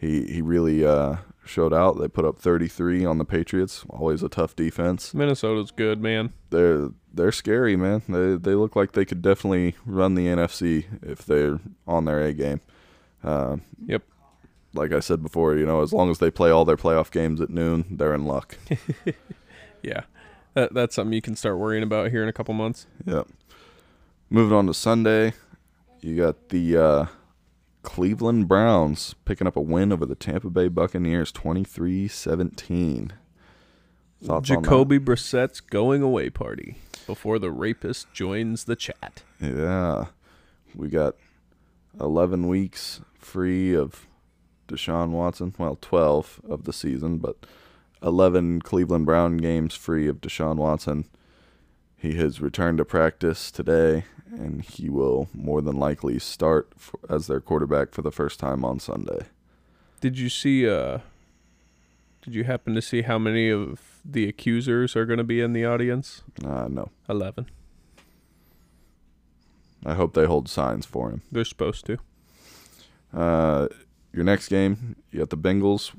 [0.01, 1.99] He he really uh, showed out.
[1.99, 3.85] They put up 33 on the Patriots.
[3.89, 5.13] Always a tough defense.
[5.13, 6.33] Minnesota's good, man.
[6.49, 8.01] They're they're scary, man.
[8.09, 12.33] They they look like they could definitely run the NFC if they're on their A
[12.33, 12.61] game.
[13.23, 14.01] Uh, Yep.
[14.73, 17.39] like I said before, you know, as long as they play all their playoff games
[17.39, 18.57] at noon, they're in luck.
[19.83, 20.01] Yeah.
[20.53, 22.85] That, that's something you can start worrying about here in a couple months.
[23.05, 23.27] Yep.
[24.29, 25.33] Moving on to Sunday,
[26.01, 27.05] you got the uh,
[27.83, 33.11] Cleveland Browns picking up a win over the Tampa Bay Buccaneers 23-17.
[34.23, 34.63] Thoughts on that?
[34.63, 36.77] Jacoby Brissett's going away party
[37.07, 39.23] before the rapist joins the chat.
[39.39, 40.05] Yeah.
[40.75, 41.15] We got
[41.99, 44.05] 11 weeks free of
[44.67, 45.53] Deshaun Watson.
[45.57, 47.37] Well, 12 of the season, but
[48.03, 51.05] 11 Cleveland Brown games free of Deshaun Watson.
[51.97, 57.27] He has returned to practice today, and he will more than likely start for, as
[57.27, 59.25] their quarterback for the first time on Sunday.
[59.99, 60.99] Did you see uh
[62.23, 65.53] did you happen to see how many of the accusers are going to be in
[65.53, 66.21] the audience?
[66.45, 66.89] Uh, no.
[67.09, 67.47] 11.
[69.85, 71.23] I hope they hold signs for him.
[71.31, 71.97] They're supposed to.
[73.11, 73.67] Uh,
[74.13, 75.91] your next game, you got the Bengals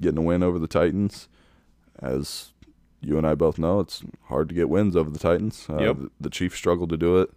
[0.00, 1.28] getting a win over the Titans.
[2.00, 2.52] As
[3.02, 5.66] you and I both know, it's hard to get wins over the Titans.
[5.68, 5.96] Uh, Yep.
[5.98, 7.30] the, the Chiefs struggled to do it.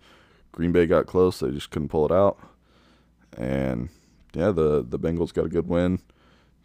[0.52, 2.38] Green Bay got close; they just couldn't pull it out.
[3.38, 3.90] And
[4.34, 6.00] yeah, the the Bengals got a good win.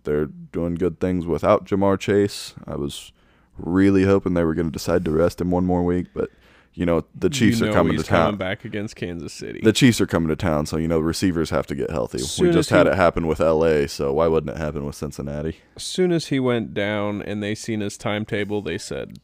[0.04, 2.54] They're doing good things without Ja'Marr Chase.
[2.66, 3.12] I was
[3.56, 6.28] really hoping they were going to decide to rest him one more week, but
[6.74, 8.26] you know the Chiefs you are coming to town.
[8.26, 9.60] coming back against Kansas City.
[9.62, 12.18] The Chiefs are coming to town, so you know receivers have to get healthy.
[12.18, 14.96] Soon we just had he- it happen with LA, so why wouldn't it happen with
[14.96, 15.58] Cincinnati?
[15.76, 19.18] as soon as he went down and they seen his timetable, they said,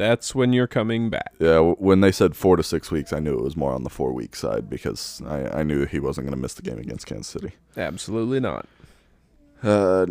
[0.00, 3.34] "That's when you're coming back." Yeah, when they said four to six weeks, I knew
[3.34, 6.36] it was more on the four week side because I, I knew he wasn't going
[6.36, 7.52] to miss the game against Kansas City.
[7.76, 8.66] Absolutely not.
[9.62, 10.06] Uh,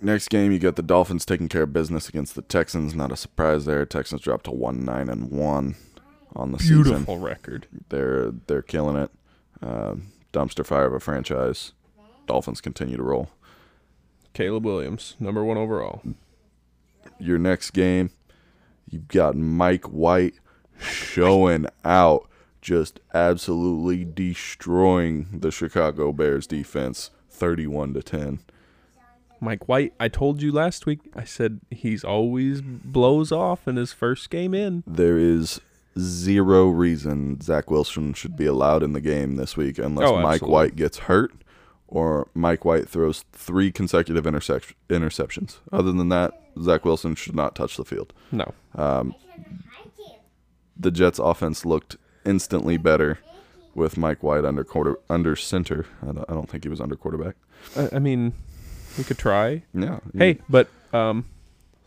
[0.00, 2.94] next game, you got the Dolphins taking care of business against the Texans.
[2.94, 3.84] Not a surprise there.
[3.84, 5.76] Texans dropped to one nine and one
[6.34, 6.82] on the season.
[6.82, 7.66] Beautiful record.
[7.90, 9.10] They're they're killing it.
[9.62, 9.94] Uh,
[10.32, 11.72] dumpster fire of a franchise.
[12.26, 13.28] Dolphins continue to roll.
[14.32, 16.02] Caleb Williams, number 1 overall.
[17.20, 18.10] your next game,
[18.88, 20.34] you've got Mike White
[20.78, 22.28] showing out,
[22.60, 28.40] just absolutely destroying the Chicago Bears defense, thirty-one to ten.
[29.40, 31.00] Mike White, I told you last week.
[31.14, 34.82] I said he's always blows off in his first game in.
[34.86, 35.60] There is
[35.98, 40.42] zero reason Zach Wilson should be allowed in the game this week unless Oh, Mike.
[40.42, 41.32] White gets hurt
[41.86, 45.58] or Mike White throws three consecutive intercep- interceptions.
[45.70, 48.12] Other than that, Zach Wilson should not touch the field.
[48.32, 48.52] No.
[48.74, 49.14] Um,
[50.76, 53.18] the Jets' offense looked instantly better
[53.74, 55.86] with Mike White under quarter under center.
[56.02, 57.36] I don't, I don't think he was under quarterback.
[57.76, 58.32] I, I mean,
[58.96, 59.62] we could try.
[59.72, 60.00] Yeah.
[60.16, 61.26] Hey, but um,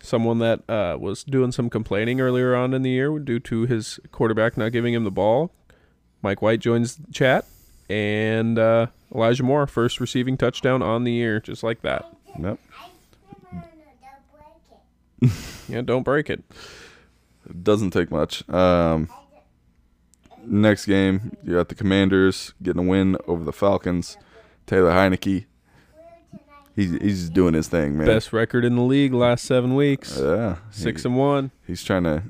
[0.01, 3.99] someone that uh, was doing some complaining earlier on in the year due to his
[4.11, 5.51] quarterback not giving him the ball,
[6.22, 7.45] Mike White joins the chat,
[7.89, 12.05] and uh, Elijah Moore first receiving touchdown on the year, just like that.
[12.39, 12.59] Yep.
[15.70, 16.43] Yeah, don't break it.
[17.49, 18.47] It doesn't take much.
[18.49, 19.09] Um,
[20.45, 24.18] next game, you got the Commanders getting a win over the Falcons.
[24.65, 25.45] Taylor Heinicke.
[26.76, 28.05] He's he's doing his thing, man.
[28.05, 30.57] Best record in the league last seven weeks, Yeah.
[30.72, 31.51] six He- and one.
[31.65, 32.24] he's trying to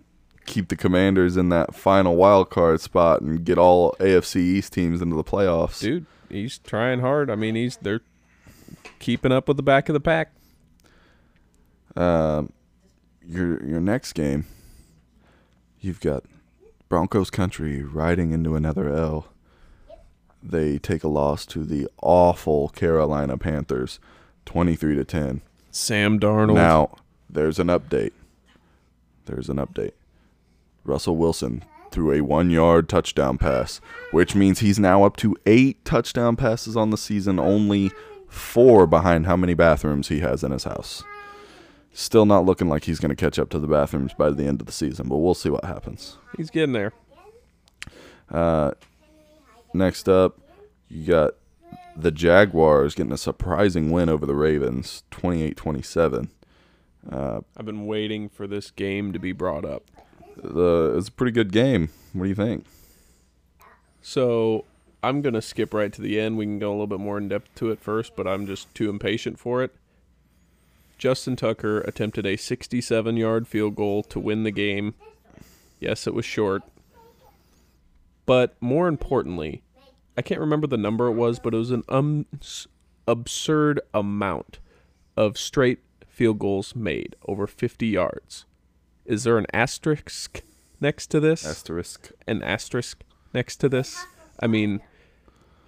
[0.45, 5.01] keep the Commanders in that final wild card spot and get all AFC East teams
[5.01, 5.81] into the playoffs.
[5.81, 7.29] Dude, he's trying hard.
[7.29, 8.01] I mean, he's they're
[8.99, 10.31] keeping up with the back of the pack.
[11.95, 12.51] Um,
[13.28, 14.45] your your next game,
[15.80, 16.23] you've got
[16.89, 19.28] Broncos country riding into another L.
[20.41, 23.99] They take a loss to the awful Carolina Panthers,
[24.45, 25.41] twenty three to ten.
[25.71, 26.55] Sam Darnold.
[26.55, 26.95] Now
[27.30, 28.13] there's an update.
[29.25, 29.91] There's an update.
[30.86, 35.84] Russell Wilson threw a one yard touchdown pass, which means he's now up to eight
[35.84, 37.91] touchdown passes on the season, only
[38.30, 41.03] four behind how many bathrooms he has in his house.
[41.99, 44.61] Still not looking like he's going to catch up to the bathrooms by the end
[44.61, 46.17] of the season, but we'll see what happens.
[46.37, 46.93] he's getting there.
[48.29, 48.73] Uh,
[49.73, 50.37] next up,
[50.89, 51.31] you got
[51.95, 56.29] the Jaguars getting a surprising win over the Ravens, 28 27.
[57.11, 59.83] Uh, I've been waiting for this game to be brought up.
[60.35, 61.89] the it's a pretty good game.
[62.13, 62.65] What do you think?
[64.03, 64.65] So
[65.01, 66.37] I'm gonna skip right to the end.
[66.37, 68.71] We can go a little bit more in depth to it first, but I'm just
[68.75, 69.73] too impatient for it.
[70.97, 74.95] Justin Tucker attempted a 67 yard field goal to win the game.
[75.79, 76.63] Yes, it was short.
[78.25, 79.63] But more importantly,
[80.17, 82.25] I can't remember the number it was, but it was an um,
[83.07, 84.59] absurd amount
[85.15, 88.45] of straight field goals made over 50 yards.
[89.05, 90.41] Is there an asterisk
[90.81, 91.45] next to this?
[91.45, 92.11] Asterisk.
[92.27, 94.05] An asterisk next to this?
[94.39, 94.81] I mean,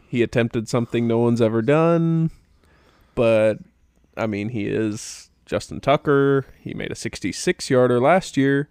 [0.07, 2.31] he attempted something no one's ever done,
[3.15, 3.59] but
[4.19, 6.45] I mean, he is Justin Tucker.
[6.61, 8.69] He made a 66 yarder last year.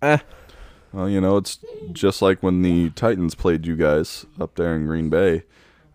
[0.00, 0.18] Eh.
[0.92, 1.58] Well, you know, it's
[1.92, 5.42] just like when the Titans played you guys up there in Green Bay.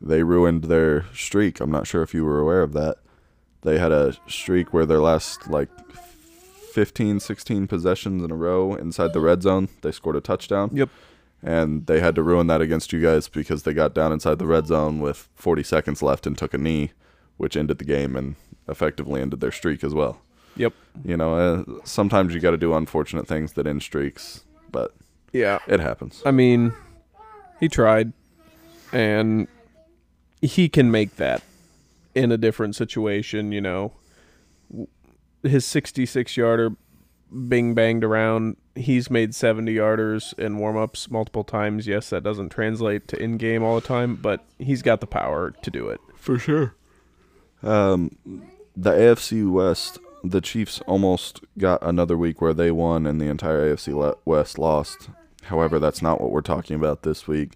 [0.01, 1.59] They ruined their streak.
[1.59, 2.97] I'm not sure if you were aware of that.
[3.61, 5.69] They had a streak where their last, like,
[6.73, 10.69] 15, 16 possessions in a row inside the red zone, they scored a touchdown.
[10.73, 10.89] Yep.
[11.41, 14.45] And they had to ruin that against you guys because they got down inside the
[14.45, 16.91] red zone with 40 seconds left and took a knee,
[17.38, 18.35] which ended the game and
[18.67, 20.19] effectively ended their streak as well.
[20.55, 20.73] Yep.
[21.05, 24.95] You know, uh, sometimes you got to do unfortunate things that end streaks, but
[25.31, 25.59] Yeah.
[25.67, 26.21] it happens.
[26.25, 26.73] I mean,
[27.59, 28.11] he tried,
[28.91, 29.47] and
[30.41, 31.43] he can make that
[32.15, 33.51] in a different situation.
[33.51, 33.93] You know,
[35.43, 36.71] his 66 yarder
[37.47, 38.57] bing banged around.
[38.75, 41.88] He's made 70 yarders in warm ups multiple times.
[41.88, 45.51] Yes, that doesn't translate to in game all the time, but he's got the power
[45.61, 45.99] to do it.
[46.15, 46.73] For sure.
[47.64, 48.18] Um,
[48.76, 53.74] the AFC West, the Chiefs almost got another week where they won and the entire
[53.76, 55.10] AFC West lost.
[55.43, 57.53] However, that's not what we're talking about this week.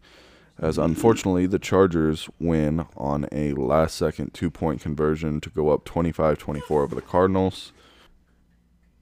[0.59, 5.85] As unfortunately, the Chargers win on a last second two point conversion to go up
[5.85, 7.71] 25 24 over the Cardinals.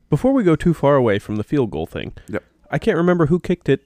[0.10, 2.44] Before we go too far away from the field goal thing, Yep.
[2.72, 3.86] I can't remember who kicked it.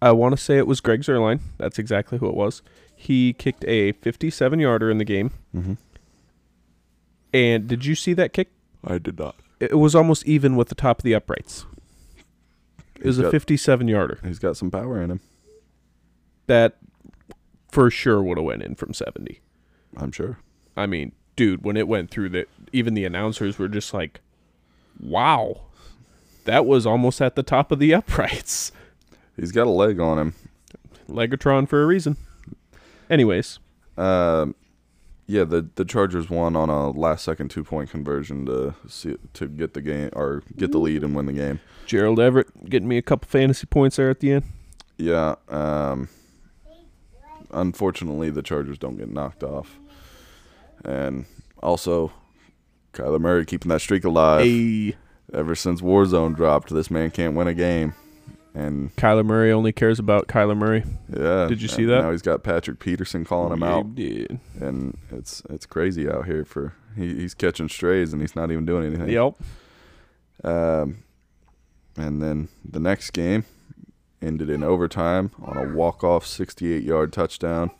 [0.00, 1.40] I want to say it was Greg Zuerlein.
[1.56, 2.62] That's exactly who it was.
[2.94, 5.30] He kicked a 57 yarder in the game.
[5.54, 5.74] Mm-hmm.
[7.32, 8.50] And did you see that kick?
[8.84, 9.36] I did not.
[9.60, 11.66] It was almost even with the top of the uprights.
[12.96, 14.18] It was He's a got- 57 yarder.
[14.24, 15.20] He's got some power in him,
[16.46, 16.76] That
[17.70, 19.40] for sure would have went in from 70.
[19.96, 20.38] I'm sure.
[20.76, 24.20] I mean, dude, when it went through the even the announcers were just like,
[25.00, 25.62] "Wow.
[26.44, 28.72] That was almost at the top of the uprights."
[29.36, 30.34] He's got a leg on him.
[31.08, 32.16] Legatron for a reason.
[33.10, 33.58] Anyways,
[33.96, 34.54] Um,
[35.28, 39.46] yeah, the the Chargers won on a last second two point conversion to see to
[39.46, 41.60] get the game or get the lead and win the game.
[41.86, 44.44] Gerald Everett getting me a couple fantasy points there at the end.
[44.96, 45.36] Yeah.
[45.48, 46.08] Um,
[47.50, 49.78] unfortunately, the Chargers don't get knocked off,
[50.82, 51.26] and
[51.62, 52.10] also
[52.94, 54.44] Kyler Murray keeping that streak alive.
[54.44, 54.96] Hey,
[55.32, 57.92] Ever since Warzone dropped, this man can't win a game,
[58.54, 60.84] and Kyler Murray only cares about Kyler Murray.
[61.14, 61.46] yeah.
[61.46, 62.02] Did you see that?
[62.02, 63.94] Now he's got Patrick Peterson calling him out.
[63.94, 64.40] did.
[64.60, 68.64] and it's it's crazy out here for he, he's catching strays and he's not even
[68.66, 69.08] doing anything.
[69.08, 69.34] Yep.
[70.44, 71.04] Um,
[71.96, 73.44] and then the next game
[74.22, 77.70] ended in overtime on a walk-off 68-yard touchdown.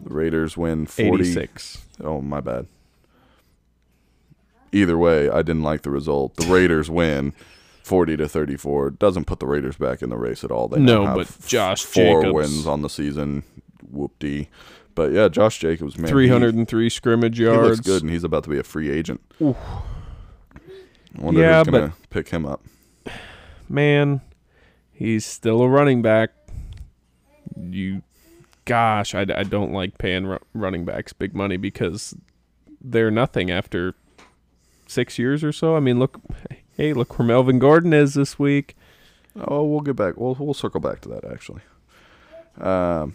[0.00, 1.24] The Raiders win 40.
[1.24, 1.84] 86.
[2.02, 2.66] Oh, my bad.
[4.72, 6.36] Either way, I didn't like the result.
[6.36, 7.32] The Raiders win
[7.86, 8.90] 40 to 34.
[8.90, 10.66] Doesn't put the Raiders back in the race at all.
[10.66, 13.44] They No, but Josh four Jacobs- wins on the season.
[13.88, 14.48] Whoop-dee.
[14.96, 17.68] But yeah, Josh Jacobs, man, he- 303 scrimmage he yards.
[17.78, 19.20] looks good, and he's about to be a free agent.
[19.40, 19.56] Oof.
[21.18, 22.62] I wonder Yeah, who's gonna pick him up.
[23.68, 24.20] Man,
[24.92, 26.30] he's still a running back.
[27.56, 28.02] You,
[28.64, 32.14] gosh, I, I don't like paying ru- running backs big money because
[32.80, 33.94] they're nothing after
[34.88, 35.76] six years or so.
[35.76, 36.20] I mean, look,
[36.76, 38.76] hey, look where Melvin Gordon is this week.
[39.38, 40.16] Oh, we'll get back.
[40.16, 41.60] We'll we'll circle back to that actually.
[42.60, 43.14] Um,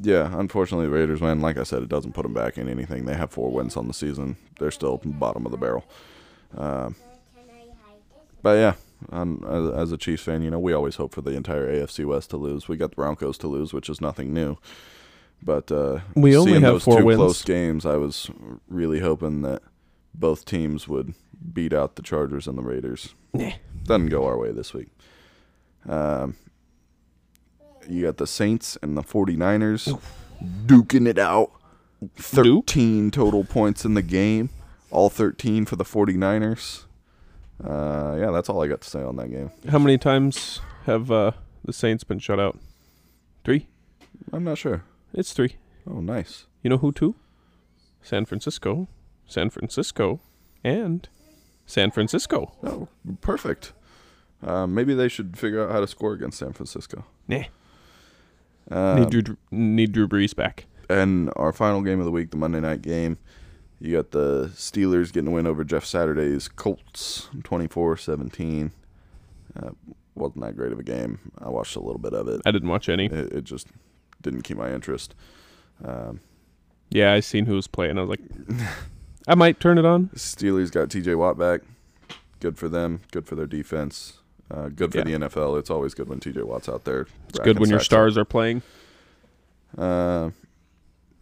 [0.00, 0.30] yeah.
[0.38, 1.40] Unfortunately, the Raiders win.
[1.40, 3.04] Like I said, it doesn't put them back in anything.
[3.04, 4.36] They have four wins on the season.
[4.58, 5.84] They're still bottom of the barrel.
[6.56, 6.96] Um,
[8.42, 8.74] but yeah,
[9.12, 12.04] um, as, as a Chiefs fan, you know we always hope for the entire AFC
[12.04, 12.66] West to lose.
[12.68, 14.56] We got the Broncos to lose, which is nothing new.
[15.42, 17.18] But uh, We only have those four two wins.
[17.18, 18.30] close games, I was
[18.68, 19.62] really hoping that
[20.14, 21.14] both teams would
[21.52, 23.14] beat out the Chargers and the Raiders.
[23.32, 23.52] Nah.
[23.84, 24.88] Doesn't go our way this week.
[25.88, 26.36] Um,
[27.88, 30.00] you got the Saints and the 49ers
[30.66, 31.50] duking it out.
[32.16, 34.50] 13 total points in the game.
[34.90, 36.84] All 13 for the 49ers.
[37.62, 39.50] Uh, yeah, that's all I got to say on that game.
[39.68, 41.32] How many times have uh,
[41.64, 42.58] the Saints been shut out?
[43.44, 43.68] Three?
[44.32, 44.84] I'm not sure.
[45.12, 45.56] It's three.
[45.88, 46.46] Oh, nice.
[46.62, 47.16] You know who two?
[48.02, 48.88] San Francisco,
[49.26, 50.20] San Francisco,
[50.64, 51.08] and
[51.70, 52.52] San Francisco.
[52.62, 52.88] Oh,
[53.20, 53.72] perfect.
[54.42, 57.04] Uh, maybe they should figure out how to score against San Francisco.
[57.28, 57.44] Nah.
[58.70, 60.66] Um, need Drew need Drew Brees back.
[60.88, 63.18] And our final game of the week, the Monday night game,
[63.80, 68.72] you got the Steelers getting a win over Jeff Saturday's Colts, 24-17.
[69.56, 69.70] Uh,
[70.14, 71.32] wasn't that great of a game.
[71.38, 72.40] I watched a little bit of it.
[72.44, 73.06] I didn't watch any.
[73.06, 73.68] It, it just
[74.20, 75.14] didn't keep my interest.
[75.84, 76.20] Um,
[76.90, 77.98] Yeah, I seen who was playing.
[77.98, 78.20] I was like,
[79.30, 80.08] I might turn it on.
[80.16, 81.14] Steelers got T.J.
[81.14, 81.60] Watt back.
[82.40, 83.00] Good for them.
[83.12, 84.14] Good for their defense.
[84.50, 85.04] Uh, good for Yeah.
[85.04, 85.56] the NFL.
[85.56, 86.42] It's always good when T.J.
[86.42, 87.06] Watt's out there.
[87.28, 88.62] It's good when your stars are playing.
[89.78, 90.30] Uh,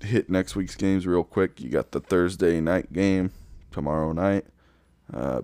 [0.00, 1.61] hit next week's games real quick.
[1.61, 3.30] You got the Thursday night game
[3.72, 4.46] tomorrow night.
[5.12, 5.42] Uh,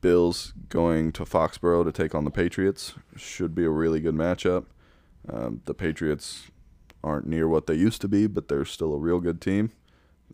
[0.00, 2.94] Bills going to Foxborough to take on the Patriots.
[3.16, 4.64] Should be a really good matchup.
[5.32, 6.48] Um, the Patriots
[7.04, 9.70] aren't near what they used to be, but they're still a real good team.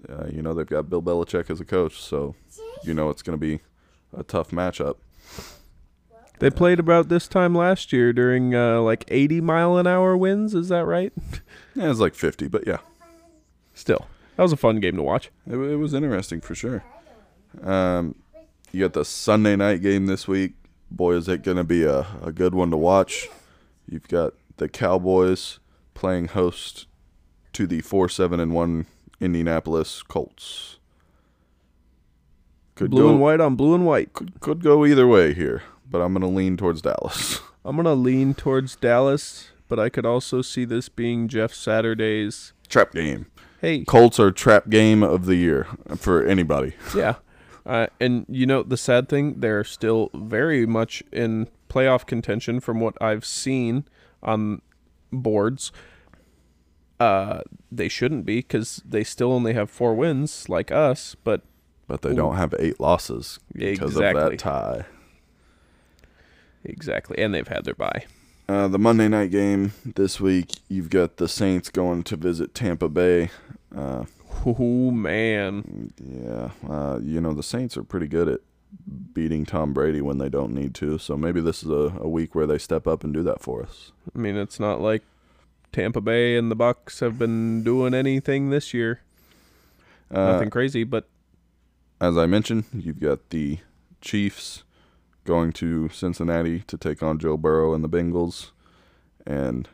[0.08, 2.34] Uh, you know they've got Bill Belichick as a coach, so
[2.84, 3.60] you know it's going to be
[4.16, 4.96] a tough matchup.
[6.38, 10.54] They played about this time last year during uh, like 80 mile an hour winds.
[10.54, 11.12] Is that right?
[11.74, 12.78] Yeah, was like 50, but yeah,
[13.72, 15.30] Still, that was a fun game to watch.
[15.46, 16.82] It, it was interesting for sure.
[17.62, 18.16] Um,
[18.72, 20.54] you got the Sunday night game this week.
[20.90, 23.28] Boy, is it going to be a, a good one to watch.
[23.88, 25.60] You've got the Cowboys
[25.94, 26.86] playing host
[27.52, 28.86] to the 4 7 and 1
[29.20, 30.78] Indianapolis Colts.
[32.74, 34.12] Could blue go, and white on blue and white.
[34.12, 37.40] Could, could go either way here, but I'm going to lean towards Dallas.
[37.68, 42.54] I'm gonna lean towards Dallas, but I could also see this being Jeff Saturday's.
[42.68, 43.26] Trap game.
[43.60, 45.66] Hey, Colts are trap game of the year
[45.96, 46.72] for anybody.
[46.96, 47.16] yeah,
[47.66, 52.80] uh, and you know the sad thing, they're still very much in playoff contention from
[52.80, 53.84] what I've seen
[54.22, 54.62] on
[55.12, 55.70] boards.
[57.00, 61.14] Uh, they shouldn't be because they still only have four wins, like us.
[61.22, 61.42] But
[61.86, 64.84] But they don't have eight losses because of that tie.
[66.64, 68.04] exactly, and they've had their bye.
[68.48, 72.88] Uh, the Monday night game this week, you've got the Saints going to visit Tampa
[72.88, 73.30] Bay.
[73.74, 74.04] Uh,
[74.46, 78.40] Oh man, yeah, uh, you know the Saints are pretty good at
[79.12, 80.96] beating Tom Brady when they don't need to.
[80.98, 83.62] So maybe this is a, a week where they step up and do that for
[83.62, 83.90] us.
[84.14, 85.02] I mean it's not like
[85.72, 89.02] Tampa Bay and the Bucks have been doing anything this year.
[90.10, 91.08] Uh, Nothing crazy, but
[92.00, 93.58] as I mentioned, you've got the
[94.00, 94.64] Chiefs
[95.24, 98.50] going to Cincinnati to take on Joe Burrow and the Bengals,
[99.26, 99.68] and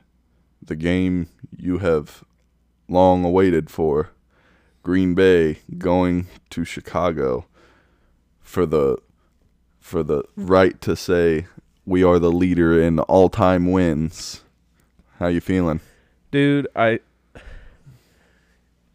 [0.61, 2.25] the game you have
[2.89, 4.11] long awaited for,
[4.83, 7.47] Green Bay going to Chicago
[8.41, 8.99] for the
[9.81, 11.47] for the right to say
[11.85, 14.44] we are the leader in all-time wins.
[15.19, 15.81] How you feeling?
[16.35, 16.99] dude, I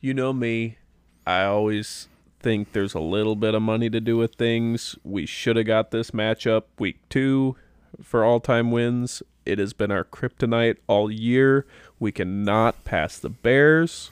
[0.01, 0.77] you know me,
[1.25, 2.09] I always
[2.41, 4.97] think there's a little bit of money to do with things.
[5.05, 7.55] We should have got this matchup week 2
[8.03, 9.23] for all-time wins.
[9.45, 11.65] It has been our kryptonite all year.
[11.97, 14.11] We cannot pass the Bears.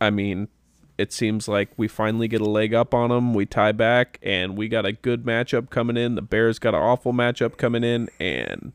[0.00, 0.48] I mean,
[0.96, 3.34] it seems like we finally get a leg up on them.
[3.34, 6.14] We tie back, and we got a good matchup coming in.
[6.14, 8.72] The Bears got an awful matchup coming in, and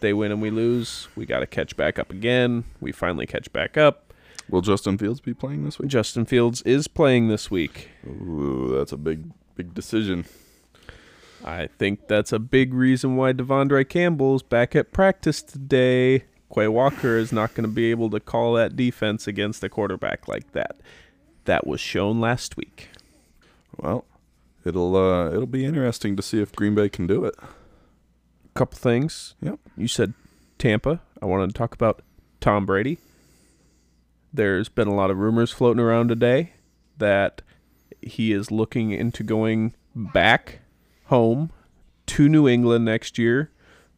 [0.00, 1.08] they win and we lose.
[1.16, 2.64] We got to catch back up again.
[2.80, 4.12] We finally catch back up.
[4.48, 5.88] Will Justin Fields be playing this week?
[5.88, 7.90] Justin Fields is playing this week.
[8.06, 10.24] Ooh, that's a big big decision.
[11.44, 16.24] I think that's a big reason why De'Vondre Campbell's back at practice today.
[16.52, 20.28] Quay Walker is not going to be able to call that defense against a quarterback
[20.28, 20.76] like that.
[21.44, 22.88] That was shown last week.
[23.76, 24.04] Well,
[24.64, 27.34] it'll uh, it'll be interesting to see if Green Bay can do it.
[28.56, 29.34] Couple things.
[29.42, 29.58] Yep.
[29.76, 30.14] You said
[30.58, 31.00] Tampa.
[31.22, 32.02] I wanted to talk about
[32.40, 32.98] Tom Brady.
[34.32, 36.52] There's been a lot of rumors floating around today
[36.98, 37.42] that
[38.02, 40.60] he is looking into going back
[41.06, 41.50] home
[42.06, 43.50] to New England next year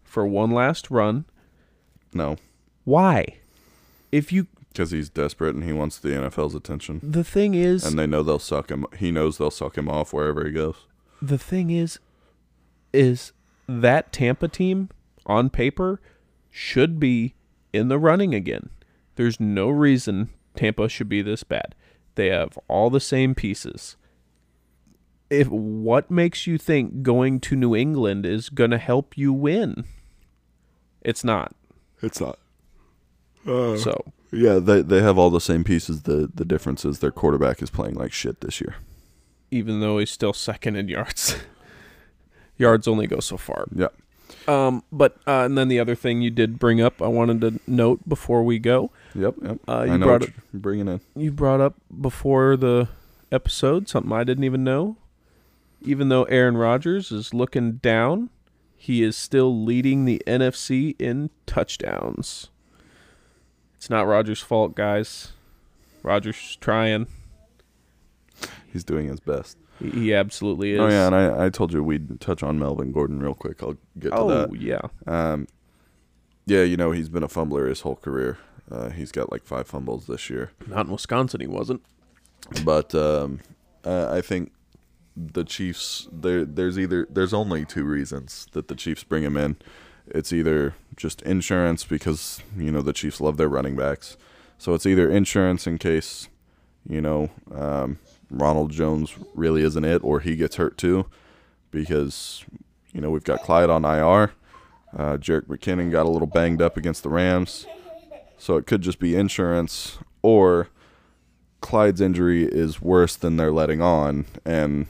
[0.02, 1.24] for one last run.
[2.14, 2.36] No,
[2.84, 3.36] Why?
[4.10, 7.98] If you because he's desperate and he wants the NFL's attention, the thing is and
[7.98, 8.86] they know they'll suck him.
[8.96, 10.76] He knows they'll suck him off wherever he goes.
[11.20, 11.98] the thing is
[12.92, 13.32] is
[13.68, 14.88] that Tampa team
[15.26, 16.00] on paper
[16.50, 17.34] should be
[17.72, 18.70] in the running again.
[19.16, 21.74] There's no reason Tampa should be this bad.
[22.14, 23.96] They have all the same pieces.
[25.30, 29.84] If what makes you think going to New England is going to help you win?
[31.02, 31.54] It's not.
[32.02, 32.38] It's not.
[33.46, 36.02] Uh, so, Yeah, they they have all the same pieces.
[36.02, 38.76] The the difference is their quarterback is playing like shit this year.
[39.50, 41.36] even though he's still second in yards,
[42.58, 43.66] yards only go so far.
[43.74, 43.88] Yeah.
[44.46, 47.60] Um, but uh, and then the other thing you did bring up, I wanted to
[47.66, 48.90] note before we go.
[49.14, 49.34] Yep.
[49.42, 49.58] Yep.
[49.66, 51.00] Uh, I you know brought you're bringing in.
[51.14, 52.88] You brought up before the
[53.30, 54.96] episode something I didn't even know.
[55.82, 58.30] Even though Aaron Rodgers is looking down,
[58.76, 62.50] he is still leading the NFC in touchdowns.
[63.76, 65.32] It's not Rodgers' fault, guys.
[66.02, 67.06] Rodgers trying.
[68.72, 69.56] He's doing his best.
[69.80, 70.80] He, he absolutely is.
[70.80, 73.62] Oh yeah, and I, I told you we'd touch on Melvin Gordon real quick.
[73.62, 74.60] I'll get to Oh, that.
[74.60, 74.80] yeah.
[75.06, 75.46] Um,
[76.46, 78.38] yeah, you know he's been a fumbler his whole career.
[78.70, 80.50] Uh, he's got like five fumbles this year.
[80.66, 81.82] Not in Wisconsin, he wasn't.
[82.64, 83.40] But um,
[83.84, 84.52] uh, I think
[85.16, 89.56] the Chiefs there there's either there's only two reasons that the Chiefs bring him in.
[90.06, 94.16] It's either just insurance because you know the Chiefs love their running backs,
[94.56, 96.28] so it's either insurance in case
[96.88, 97.98] you know um,
[98.30, 101.06] Ronald Jones really isn't it, or he gets hurt too,
[101.70, 102.44] because
[102.92, 104.32] you know we've got Clyde on IR.
[104.96, 107.66] Uh, Jerick McKinnon got a little banged up against the Rams,
[108.38, 110.68] so it could just be insurance or
[111.60, 114.86] Clyde's injury is worse than they're letting on, and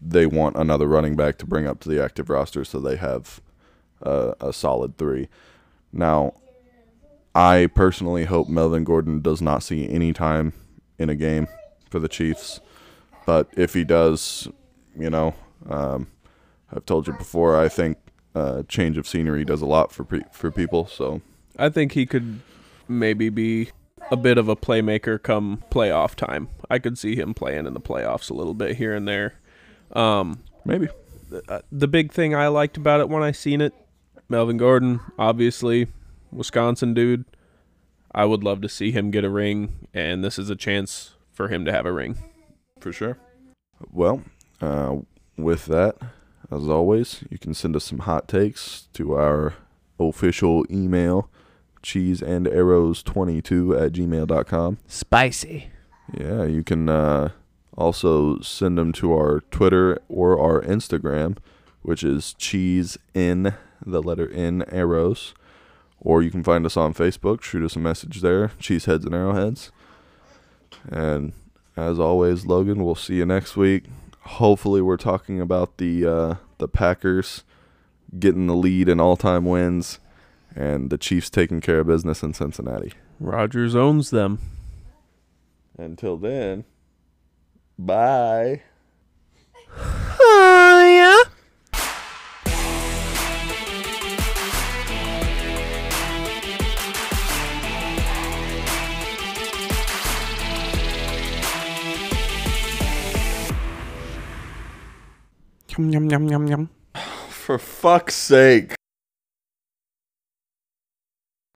[0.00, 3.40] they want another running back to bring up to the active roster so they have
[4.02, 5.28] uh, a solid three.
[5.92, 6.34] Now,
[7.34, 10.52] I personally hope Melvin Gordon does not see any time
[10.98, 11.46] in a game
[11.90, 12.60] for the Chiefs,
[13.28, 14.48] but if he does,
[14.98, 15.34] you know,
[15.68, 16.06] um,
[16.72, 17.98] I've told you before, I think
[18.34, 20.86] uh, change of scenery does a lot for pe- for people.
[20.86, 21.20] So
[21.58, 22.40] I think he could
[22.88, 23.68] maybe be
[24.10, 26.48] a bit of a playmaker come playoff time.
[26.70, 29.34] I could see him playing in the playoffs a little bit here and there.
[29.92, 30.88] Um, maybe
[31.50, 33.74] uh, the big thing I liked about it when I seen it,
[34.30, 35.88] Melvin Gordon, obviously,
[36.32, 37.26] Wisconsin dude.
[38.10, 41.48] I would love to see him get a ring, and this is a chance for
[41.48, 42.16] him to have a ring.
[42.80, 43.18] For sure.
[43.92, 44.22] Well,
[44.60, 44.96] uh,
[45.36, 45.96] with that,
[46.50, 49.54] as always, you can send us some hot takes to our
[49.98, 51.30] official email,
[51.82, 54.78] cheeseandarrows22 at gmail.com.
[54.86, 55.68] Spicy.
[56.18, 57.30] Yeah, you can uh,
[57.76, 61.36] also send them to our Twitter or our Instagram,
[61.82, 63.54] which is cheese in
[63.84, 65.34] the letter N arrows.
[66.00, 67.42] Or you can find us on Facebook.
[67.42, 69.72] Shoot us a message there, Cheeseheads and Arrowheads.
[70.88, 71.32] And
[71.78, 73.84] as always, Logan, we'll see you next week.
[74.20, 77.44] Hopefully, we're talking about the uh, the Packers
[78.18, 79.98] getting the lead in all time wins,
[80.56, 82.92] and the Chiefs taking care of business in Cincinnati.
[83.20, 84.38] Rodgers owns them.
[85.76, 86.64] Until then,
[87.78, 88.62] bye.
[90.20, 91.27] Oh, yeah.
[105.78, 106.70] Yum, yum, yum, yum, yum.
[107.30, 108.74] For fuck's sake.